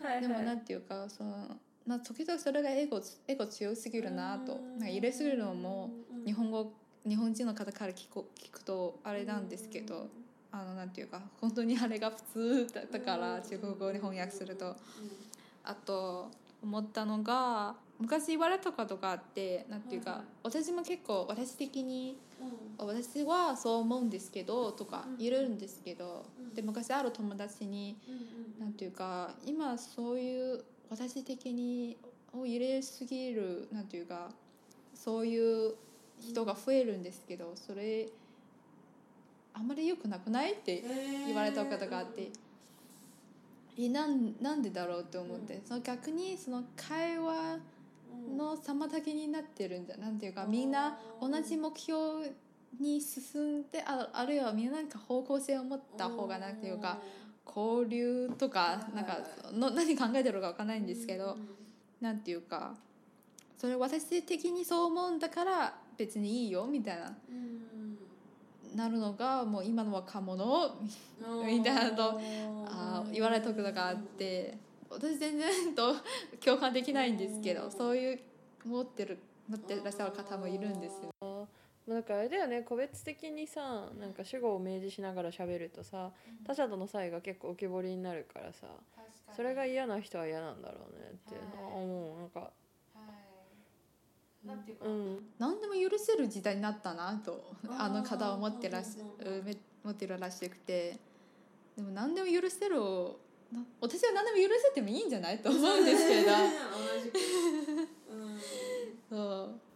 [0.03, 4.55] はいでもなんていうかそのまあ時々それがエゴエゴ強すぎるなと。
[4.55, 5.89] なんか入れすぎるのも
[6.25, 6.71] 日本語
[7.07, 10.07] 日本人の方から聞く聞くとあれなんですけど
[10.51, 14.75] あのなんていうか本当にあれが普通だったから中国語に翻訳すると。
[15.63, 16.31] あと
[16.63, 22.17] 思ったのが昔言われたことがあってなんていうか私も結構私的に
[22.86, 26.25] 私はそう思うんですけどとか言えるんですけど
[26.55, 27.97] で昔ある友達に
[28.59, 31.97] なんていうか今そういう私的に
[32.34, 34.30] を入れすぎるなんていうか
[34.93, 35.73] そういう
[36.21, 38.07] 人が増えるんですけどそれ
[39.53, 40.53] あんまり良くなくない？
[40.53, 40.84] って
[41.25, 42.30] 言われた方があって。
[43.77, 47.59] えなんなんでだろうって思って、その逆にその会話
[48.38, 52.30] の妨げになってるんじゃなんていうかみんな同じ目標
[52.80, 56.99] に進んでああるいはみんななんか方向性を持った方がなんていうか
[57.45, 59.20] 交流とかなんか
[59.51, 61.36] の何考えてるかわかんないんですけど、
[61.99, 62.76] なんていうか
[63.57, 67.15] それ私的にそう思うんだから別にいいよみたいな。
[68.76, 70.76] なるのがもう今の若者？
[71.43, 72.22] みたいなのと
[72.67, 74.57] あー言われたことがあって。
[74.91, 75.95] 私全然と
[76.43, 78.20] 共感できないんですけどそういう
[78.65, 81.47] 持ってる持ってらっしゃる方もいるんですよ。
[81.89, 86.11] まあだからあれだよね個別的にさなんか主語を明示しながら喋るとさ
[86.45, 88.67] 他者との差異が結構浮き彫りになるからさ
[89.35, 92.51] それが嫌な人は嫌なんだろうねっていうのは思うなんか。
[94.45, 94.85] なんていうか。
[94.85, 95.19] うん。
[95.37, 98.97] 何でも許せる時代になったなとあの方は思ってらっし
[99.43, 100.97] め持ってるらしくて。
[101.75, 102.75] でも何でも許せる
[103.51, 105.39] な私は何でも許せてもいいんじゃない？
[105.39, 106.31] と思うんですけど。
[109.09, 109.59] そう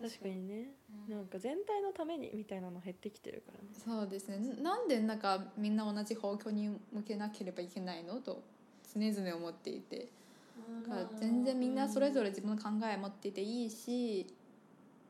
[0.00, 0.74] 確かにね。
[1.08, 3.68] なんか全体のためにみたいなの減ってきてるからね。
[3.72, 4.38] そうですね。
[4.62, 8.42] なんでなんかみんな同じ方向に向けなければいけないのと
[8.94, 10.08] 常々思っていて。
[11.18, 14.26] 全然みんなそれぞれ自分の考え持っていていいし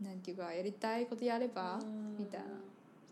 [0.01, 1.81] なんていうかやりたいことやれば
[2.19, 2.47] みたいな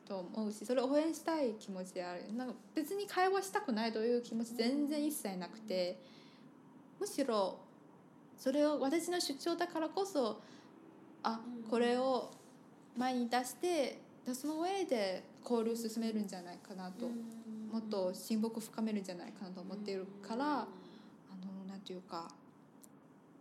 [0.06, 2.32] と思うしそれを応援したい気持ちある。
[2.34, 5.98] なんか別に会話したくないという気持ち全然一切なくて。
[6.98, 7.58] むしろ
[8.38, 10.40] それを私の主張だからこそ
[11.28, 12.30] あこれを
[12.96, 17.06] 前に出してでその上で交流を進めるんじゃないかなと
[17.72, 20.66] もっと親睦を深めるんじゃないかなと思っているからあ
[21.44, 22.28] のなんていうか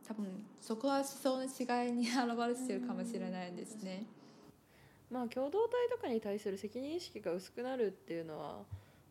[0.07, 0.25] 多分
[0.59, 4.05] そこは思想の違いに表れてるかもしれないですね。
[5.11, 8.57] まあ共同体とかに対する責任意識が薄くなるっていうのは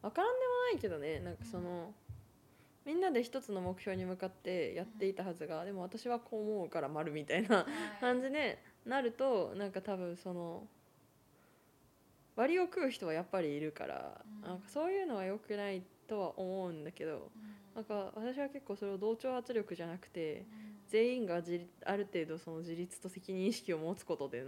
[0.03, 1.20] 分からんでもないけどね。
[1.20, 1.93] なんかその、
[2.85, 7.66] みんなで一つの目標に向かってやっていたはずが、でも私はこう思うから丸みたいな
[8.01, 10.66] 感じでなるとなんか多分その
[12.37, 14.49] 割を食う人はやっぱりいるから、うん。
[14.49, 17.30] なんかそういうのは良くないとは思うんだけど
[17.75, 20.47] なんか私は結構それを同調圧力じゃなくて
[20.87, 24.45] 全員が自立ある程度その自立と責任意識を持つことで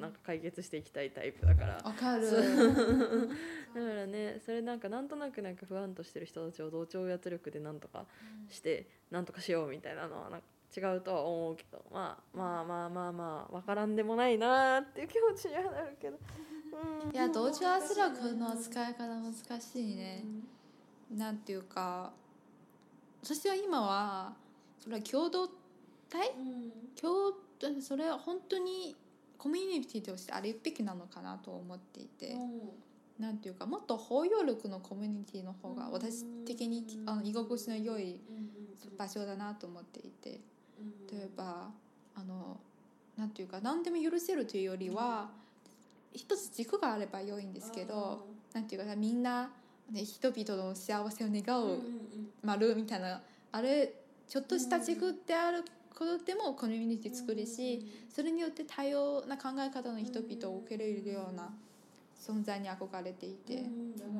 [0.00, 1.74] なんか解決していきたいタイプだから。
[1.84, 2.30] わかる。
[3.74, 8.06] だからねそれなんかなんとなくなんか不安としてる人たちを同調圧力でなんとか
[8.48, 16.18] してなんとかしようみたいなのはなんか違うとは思うけど、まあ、まあまあまあまあ分からんでもないなーっていう気持ちにはなるけど、
[17.04, 20.24] うん、いや同調圧力の使い方難しいね。
[21.10, 22.12] なんていうか
[23.22, 24.32] 私は今は
[24.78, 25.48] それは共同
[26.08, 26.32] 体？
[27.00, 27.34] 共
[27.80, 28.96] それは本当に
[29.36, 32.34] コミュニティとしてあるべきなのかなと思っていて、
[33.18, 38.18] なんていうかもっと包容力のコミュニティの方が私的にあの居心地の良い
[38.98, 40.40] 場所だなと思っていて。
[41.12, 41.68] 例えば
[42.16, 42.58] あの
[43.18, 45.28] なんていうか何でも許せるというよりは、
[46.14, 49.50] 一つ軸があれば良いんですけど、なんていうかみんな、
[49.90, 51.78] ね、人々の幸せを願う
[52.42, 53.22] 丸みたいな
[53.52, 53.92] あれ
[54.28, 55.64] ちょっとした軸である
[55.94, 61.52] ことでもコミュニティ作るし、それによって多様な考え方の人々を受け入れるような
[62.18, 63.64] 存在に憧れていて、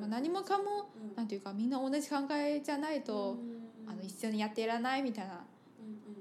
[0.01, 3.39] まあ、何もかも、なんていうかみんな同じ考えじゃないと、
[3.87, 5.45] あの一緒にやっていらないみたいな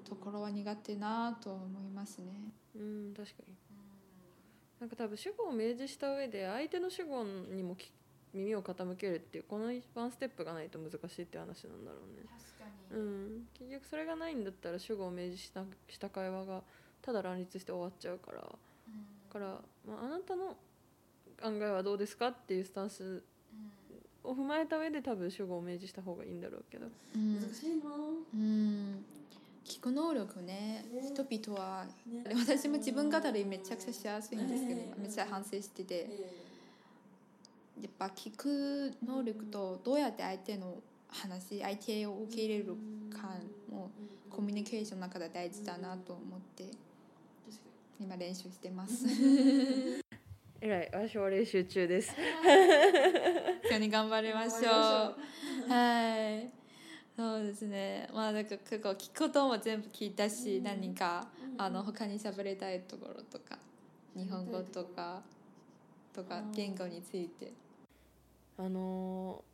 [0.08, 2.54] ところは苦手なと思いますね。
[2.76, 3.56] うん確かに。
[4.80, 7.92] なんか多分主語を明示した上で相手の主語にもき
[8.34, 9.66] 耳を傾けるっていうこの
[9.96, 12.26] ワンステップがないと難しいって話なんだろうね。
[12.28, 13.00] 確かに。
[13.00, 13.48] うん。
[13.54, 16.62] 結局それがないんだったら主語を明示したした会話が
[17.02, 18.38] ただ乱立して終わっちゃうから。
[18.42, 18.48] だ
[19.32, 19.46] から、
[19.88, 20.58] まあ、あなたの
[21.42, 23.24] 考えはどうですかっていうスタンス
[24.24, 26.88] を踏まえた上で多分主語を明示した方がいいんだろうけど。
[27.16, 27.90] うん難しいな。
[28.34, 29.06] うん。
[29.66, 30.84] 聞く能力ね。
[31.14, 31.86] 人々は、
[32.48, 36.10] 私も自分語りめちゃくちゃしやすいんですけど、めっちゃ反省してて
[37.82, 42.76] やっぱ聞く能力とどうやって相手の話相手を受け入れる
[43.10, 43.30] か
[43.72, 43.90] も
[44.30, 46.66] コミュニケーションの中で大事だなと思って
[48.00, 49.06] 今練習してます。
[50.62, 52.14] えらい私は練習中です。
[53.64, 55.16] 一緒に頑張りましょ
[55.68, 55.70] う。
[55.70, 56.52] はい。
[57.16, 58.10] そうですね。
[58.14, 63.58] まあなんか結構聞くことも全部聞いたし、何かあの他に喋りたいところとか
[64.16, 65.22] 日本語とか
[66.14, 67.54] とか言語について
[68.60, 69.50] あのー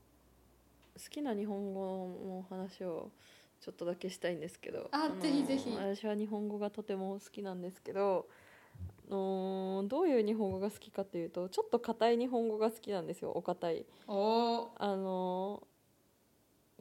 [1.03, 3.11] 好きな日本語の話を
[3.59, 5.69] ちょっとだけしたいんですけどあのーぜひぜひ。
[5.77, 8.27] 私は日本語がとても好きなんですけど、
[9.09, 13.85] あのーどういう日本語が好きかというとちょっと硬い日本語が好きなんですよお堅い。
[14.07, 15.65] おおあのー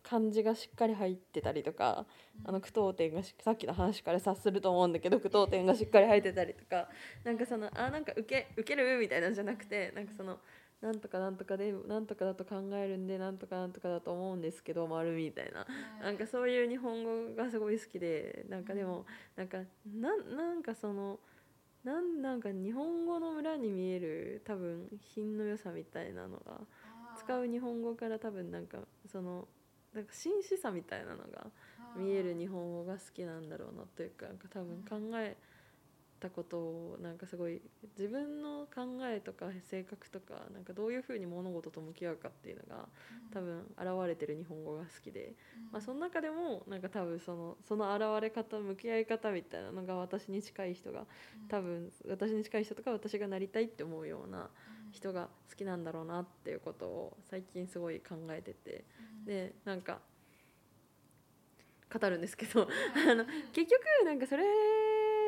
[0.06, 2.04] 漢字がしっかり入ってたりとか、
[2.44, 6.88] あの句読点がしさっきの話から察すると思うんだけど句読点がしっかり入ってたりとか
[7.24, 8.98] なんかそのあなんか受け受ける？
[8.98, 10.38] みたいなんじゃなくてなんかその
[10.84, 15.66] なんとかなんとかでなんとかだと考えるんでなんとかなんとかだと思うんですけど丸みたいな。
[16.02, 19.58] なんかそういう日本語がすごい好きでなんかでもなんか
[19.98, 21.18] なんなんかその
[21.84, 26.60] なんなんか日本語の裏に見える多分品の良さみたいなのが
[27.16, 28.78] 使う日本語から多分なんか
[29.10, 29.48] その
[29.94, 31.46] なんか真摯さみたいなのが
[31.96, 35.34] 見える日本語が好きなんだろうなというかなんか多分考え
[36.24, 37.60] たことをなんかすごい
[37.98, 42.88] 自分の考えとか性格とかなんかどういうふうに物事と向き合うかっていうのが
[43.32, 45.34] 多分現れてる日本語が好きで、
[45.70, 51.04] まあ、その中でもなんか多分そのその現れ方向き合い方みたいなのが私に近い人が
[51.48, 54.48] 多分私に近い人とか私がなりたいって思うような
[54.92, 58.84] 人が好きなんだろうなっていうことを最近すごい考えてて。
[59.26, 60.00] でなんか
[61.92, 64.42] 語るんですけどあの結局なんかそれ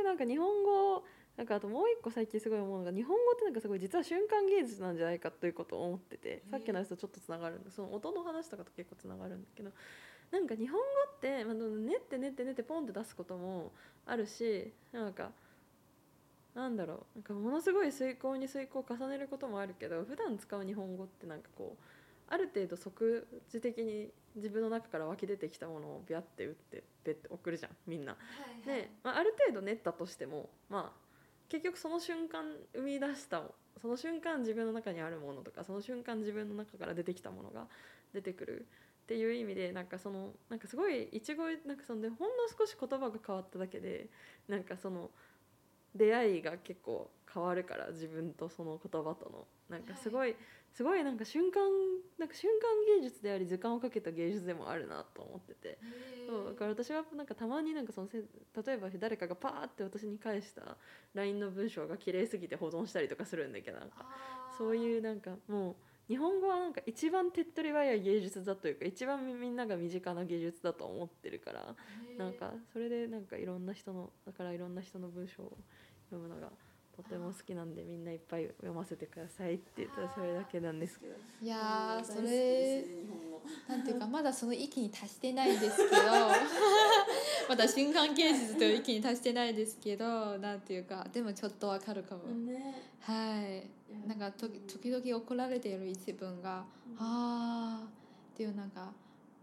[0.06, 1.04] なんか日本語
[1.36, 9.70] なんかあともう一個最近すごい思うのが日本語ってなんかすごい実は瞬間芸術なんじゃないかということを思っててさっきの話とちょっとつながるんでその音の話とかと結構つながるんだけど
[10.30, 10.84] なんか日本語
[11.16, 13.72] って、まあ、練って練って練ってポンって出すことも
[14.06, 15.30] あるしなんか
[16.54, 21.82] なんだろうなんかものすごい遂行に遂行を重ねることもあるけど普段使う日本語ってなんかこう
[22.28, 28.16] ある程度即時的に自分の中から湧き出てきたものをビャって打ってベッて送るじゃんみんな。
[28.64, 31.06] で、まあ、ある程度練ったとしてもまあ
[31.48, 33.42] 結局その瞬間生み出した
[33.80, 37.66] その瞬間自分の中にあるものとかその瞬間自分の中から出てきたものが
[38.12, 38.66] 出てくる
[39.04, 44.08] っていう意味でなんかそのなんかすごい一期なんかそのでほんの少し言葉が変わっただけで
[44.48, 45.10] なんかその
[45.94, 49.46] 出会いが結構変わるから自分とその言葉との。
[49.68, 50.36] なんかすごい
[50.76, 51.62] すごいなんか瞬間
[52.18, 55.78] なんか瞬間芸術であり時間をかけた芸術でもあるなと思ってて。
[56.28, 60.76] そうだから私はなんかたまになんかそのせ例えば誰かがパーって私に返した
[61.14, 64.04] LINE の文章が綺麗すぎて保存したりとかするんだけどなんか
[64.58, 65.76] そういうなんかもう
[66.08, 71.74] 日本語はなんか一番手っ取り早い芸術だというか一番みんなが身近な芸術だと思ってるから
[72.18, 75.56] なんかそれでなんかいろんな人のだからいろんな人の文章を
[76.10, 76.50] 読むのが
[76.96, 81.14] とても好きなんでみんないっぱい読ませてくださいって言ったらそれだけなんですけど。
[81.42, 82.84] いやーそれ
[83.68, 86.02] なんていうかまだその域に達してないですけど。
[87.48, 90.38] まだ瞬間芸術という域に達してないですけど。
[90.38, 92.22] なんていうかでもちょっとわかるかも、
[93.00, 94.08] はい。
[94.08, 96.64] なんかと時々怒られている一文が、
[96.98, 97.86] ああ
[98.32, 98.90] っていうなんか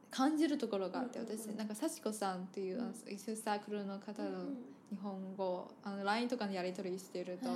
[0.09, 4.45] 感じるところがあって私なんか幸子さんっていう一緒サークルの方の
[4.93, 7.49] 日本語あの LINE とかのやり取りしてると、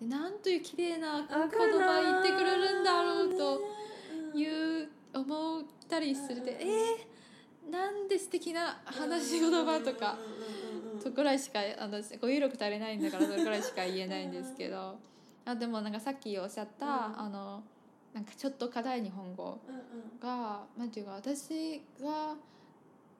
[0.00, 10.18] でなんという綺麗な言葉言ってくれるんだろうという思ったりするでえー、なんで素敵な話し言葉とか
[11.02, 14.98] とくらいしかあの語彙力足りないんだからそれくらいしか言えないんですけど。
[15.46, 16.92] あでもなんかさっきおっしゃった、うん。
[16.92, 17.62] あの
[18.14, 20.20] なんかちょっと硬い日本語うんうん。
[20.20, 22.34] がなんていうか私が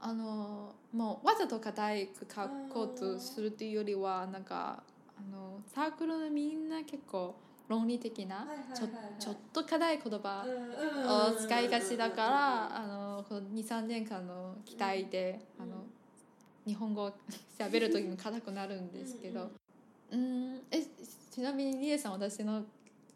[0.06, 4.82] あのもうわざと硬いく書こうとするっていうよりはなんか
[5.16, 7.34] あのサークルのみんな結構
[7.68, 15.84] 論理的なちょっと硬い言葉うんを使いがちだからあのこの23年間の期待であの
[16.66, 17.12] 日本語を
[17.58, 19.50] 喋る時も硬くなるんですけど。
[20.12, 20.82] うんえ
[21.30, 22.62] ちなみにりえさん私の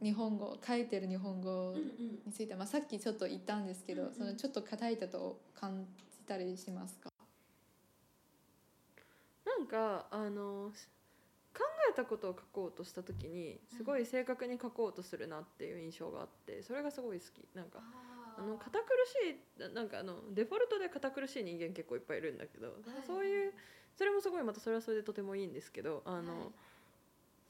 [0.03, 1.82] 日本語書いてる日本語うんうん。
[2.26, 4.14] について、まあ、さっきちょっと言ったんですけど、うんうん。
[4.14, 7.11] そのちょっと硬いだと感じたりしますか？
[9.47, 10.70] なんかあの
[11.55, 17.49] 考えたことを書こうとした時にすごい正確に書こうとするなっていう印象があってそれがすごい好き。
[17.57, 18.85] なんかあの堅苦
[19.26, 23.53] しいななんかあのデフォルトで堅苦しい人間結構いっぱいいるんだけど、そういう
[23.97, 26.49] それもすごいまたそれはそれでとてもいいんですけどあの、はい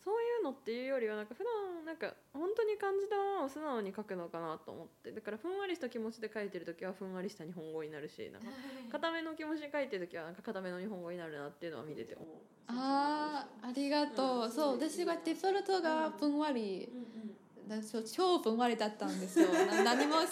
[0.09, 5.13] そういうのっていうよりはなんか普段なんか本当に感じたままを素直に書くのかなと思って。
[5.13, 8.49] だからふんわりした気持ちで書いてる時はふんわりした日本語になるしなんか
[8.91, 12.29] 固めの気持ちで書いてる時はなんか固めの日本語になるなっていうのは見てて思う。
[12.69, 14.79] あーありがとう、うんそう。
[14.81, 17.37] 私はデフォルトがふんわり、うん
[17.69, 19.49] だそう超ふんわりだったんですよ。
[19.49, 20.29] な何もさ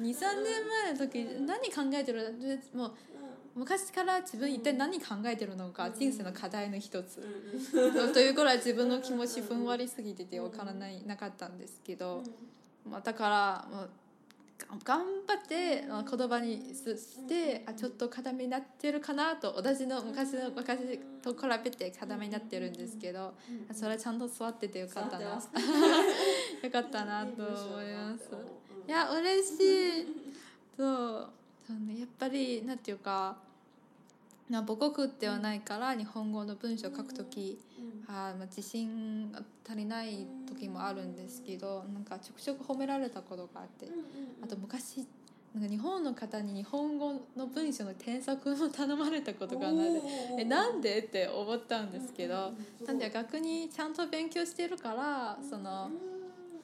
[0.00, 0.16] 年
[0.66, 2.34] 前の時何考えてる？
[2.74, 2.92] もう
[3.54, 7.20] 昔から自分一体何考えてるのか人生の課題の一つ。
[8.12, 12.22] というくらい自分の気持ちふんわりすぎててわからないなかったんですけど、
[12.88, 13.90] まあ、だからもう
[14.68, 23.34] が頑張ってまあ言葉にすしてあちょっと固めになってるかなと私の昔の昔と比べて固めになってるんですけど
[23.72, 25.24] それはちゃんと座っててよかったな。
[26.62, 28.30] よかったなと思います。
[28.86, 30.06] いや嬉しい。
[30.76, 31.30] そう
[31.78, 33.36] そう、ね、やっぱりなんていうか
[34.50, 37.58] な母国ではないから日本語の文章を書くとき、
[38.06, 43.88] あーまあ自信が足りない時もあるんですけどなんかちょくちょく褒められたことがあって
[44.42, 45.06] あと昔
[45.54, 49.80] なんか日本の方に日本語の文章の添削を頼まれたことがあって
[50.38, 50.98] えなんで？
[50.98, 52.52] って思ったんですけど
[52.86, 55.90] なんで逆にちゃんと勉強してるからその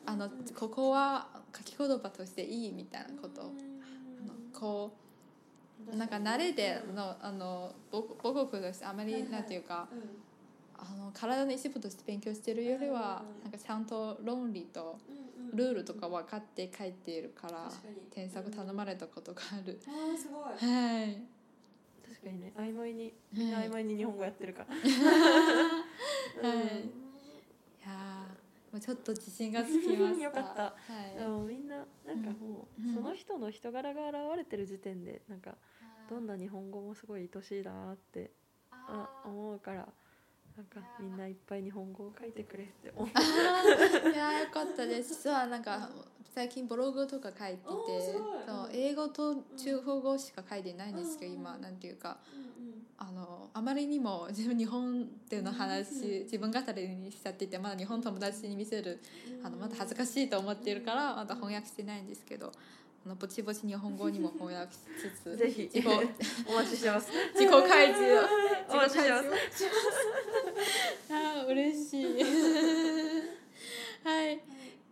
[0.04, 0.28] あの
[0.58, 3.52] ここは書き言葉としていいみたいなこと
[4.58, 4.92] こ
[5.92, 9.88] うなんか慣れでのあの母母国としてあまりなんていうか
[10.76, 14.98] あの体の一部として勉強してるよりはなんかちゃんと論理と
[15.54, 17.70] ルールとか分かって書いているから
[18.10, 19.78] 添削頼まれたことがある。
[19.86, 20.70] あーすごい。
[20.70, 21.22] はい。
[22.06, 24.74] 確かにね曖昧にみんな曖昧に日本語やってるから、
[26.48, 27.07] はい
[28.80, 30.22] ちょっと自信がつきました。
[30.24, 30.62] よかった。
[30.62, 30.72] は
[31.14, 31.18] い。
[31.18, 35.56] でもみんななんかもう、うんその人の人柄が現れてる時点でなんか
[36.08, 38.30] どんな日本語もすごい愛しいなって
[38.70, 39.88] あ思うから
[40.56, 43.08] なんかみんないっぱい日本語を書いてくれって思う。
[43.08, 43.12] い
[44.16, 45.14] やーよかったです。
[45.14, 45.90] 実はなんか
[46.24, 52.18] 最近ブログとか書いててそう英語と中国語しか書いてないんですけど、今なんていうか
[53.00, 58.98] あのあまりにも 自分日本での話、自分語りにしちゃっててまだ日本友達に見せる
[59.42, 62.52] あのまだ恥ずかしいと思っているからまだ翻訳してないんですけど
[63.06, 64.78] あのぼちぼち日本語にも翻訳し
[65.22, 65.86] つつ ぜひ自己
[66.48, 67.10] お待ちしてます。
[67.34, 68.20] 自己開示を
[68.68, 69.28] お待ちしてます。
[71.10, 72.04] あー嬉しい。
[74.04, 74.40] はい。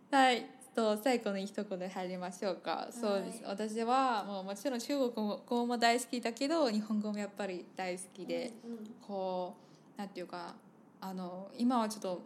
[0.09, 3.41] はいと最後に一言で入りましょうか、そうです。
[3.43, 5.11] 私はもうもちろん中国
[5.43, 8.53] 語も大好きだけど日本語もやっぱり大好きで、
[9.01, 9.55] こ
[9.97, 10.53] うなんていうか
[11.01, 12.21] あの今はちょっと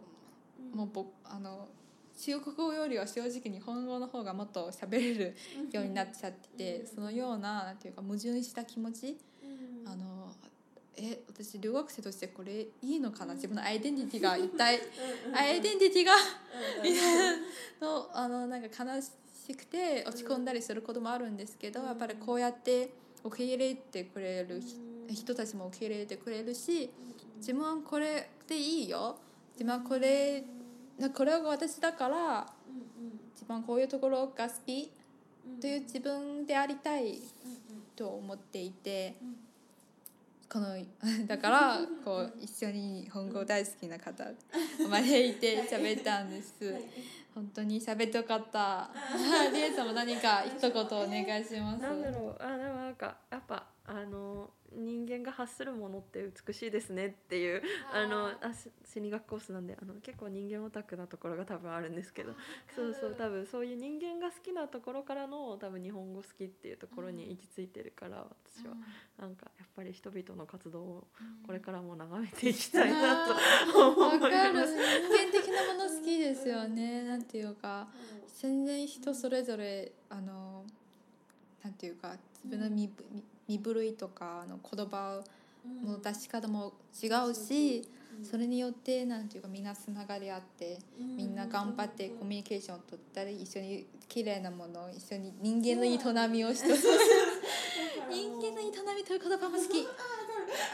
[0.74, 1.66] もう僕あの
[2.18, 5.36] 中国語よりは正直日本語の方がもっと喋れる
[5.72, 9.16] ようになっちゃっててそのようななんていうか矛盾した気持ち
[9.86, 10.21] あの
[10.96, 13.34] え私留学生としてこれいいのかな？
[13.34, 14.80] 自分のアイデンティティが一体
[15.34, 16.12] アイデンティティが
[16.82, 17.16] みたい
[17.80, 22.90] なのあのなんか悲しくて落ち込んだりすることもあるんですけどやっぱりこうやって
[23.24, 26.88] 受け入れてくれる人人たちも受け入れてくれるし
[27.36, 29.18] 自分はこれでいいよ。
[29.52, 30.44] 自分はこれ
[31.14, 32.46] これが私だから
[33.34, 34.90] 自分はこういうところが好き
[35.60, 37.18] という自分でありたい
[37.96, 39.16] と思っていて
[40.52, 40.76] この
[41.26, 46.74] だからこう一緒に日本語大好きな方を招いて喋ったんです。
[47.34, 48.90] 本当に喋ってよかった。
[49.50, 51.82] リエさんも何か一言お願いします。
[51.82, 52.36] なんだろう。
[52.38, 57.62] あでもなんかやっぱあの人間が発するものって美しいですねっていう
[57.92, 62.32] あのあし心理学コースなんであの結構人間オタクなところが多分あるんですけど。
[62.74, 68.74] そうそう多分そういう人間が好きなところからの多分日本語好きっていうところに行き着いてるから私は。
[69.18, 71.06] なんかやっぱり人々の活動を
[71.46, 74.74] これからも眺めていきたいなと思わかるいます。
[74.74, 77.04] 人間的なもの好きですよね。
[77.04, 77.88] なんていうか
[78.40, 80.64] 全然人それぞれあの
[81.62, 82.90] なんていうか自分の身,、
[83.48, 85.22] 身振るいとかあの言葉
[85.84, 86.72] の出し方も
[87.02, 87.88] 違うし、
[88.22, 96.66] それによってなんていうかみんなつながり合って、みんな頑張ってコミュニケーションを取ったり一緒に綺麗なものを一緒に人間の営みを一つ
[98.10, 99.86] 人間の営みという言葉も好き。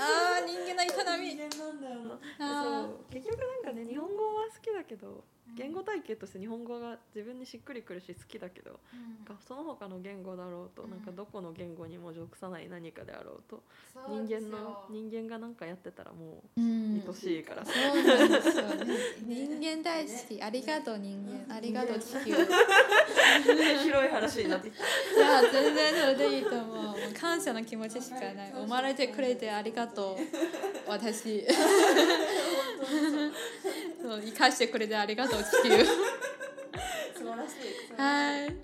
[0.01, 2.89] ああ人間の営みなんだよな。
[3.11, 5.25] 結局なんかね日本語は好きだけど
[5.57, 8.79] 言語体系として日本語が自分にしっくりくるし好きだけど
[9.27, 13.63] なんかその他の言語だろうと、うんなんかどこの言語にも属さない何かであろうと
[14.09, 18.95] 人間の人間が何かやってたらもううん愛しいから、そうなんですよね。
[19.27, 20.43] 人間大好き。
[20.43, 21.55] ありがとう人間。
[21.55, 22.33] ありがとう地球。
[22.33, 22.35] い
[23.79, 24.77] 広い話になってき
[25.15, 26.97] たや全然それでいいと思う。
[27.19, 28.53] 感謝の気持ちしかない。
[28.53, 30.19] 生まれてくれてありがとう。
[30.89, 31.47] 私。
[34.09, 35.85] そう生かしてくれてありがとう地球。
[35.85, 38.57] 素晴らしいはい。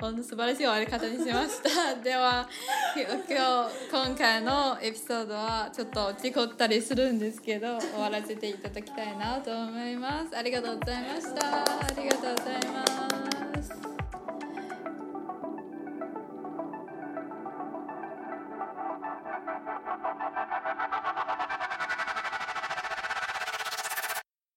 [0.00, 1.94] 本当素晴らしい終わり方にしました。
[2.00, 2.48] では
[2.94, 10.36] 今日今回のエピソードはちょっと事故ったりするんですけど終わらせていただきたいなと思います。
[10.36, 11.64] ありがとうございました。
[11.64, 11.64] あ
[11.96, 13.41] りがとうございます。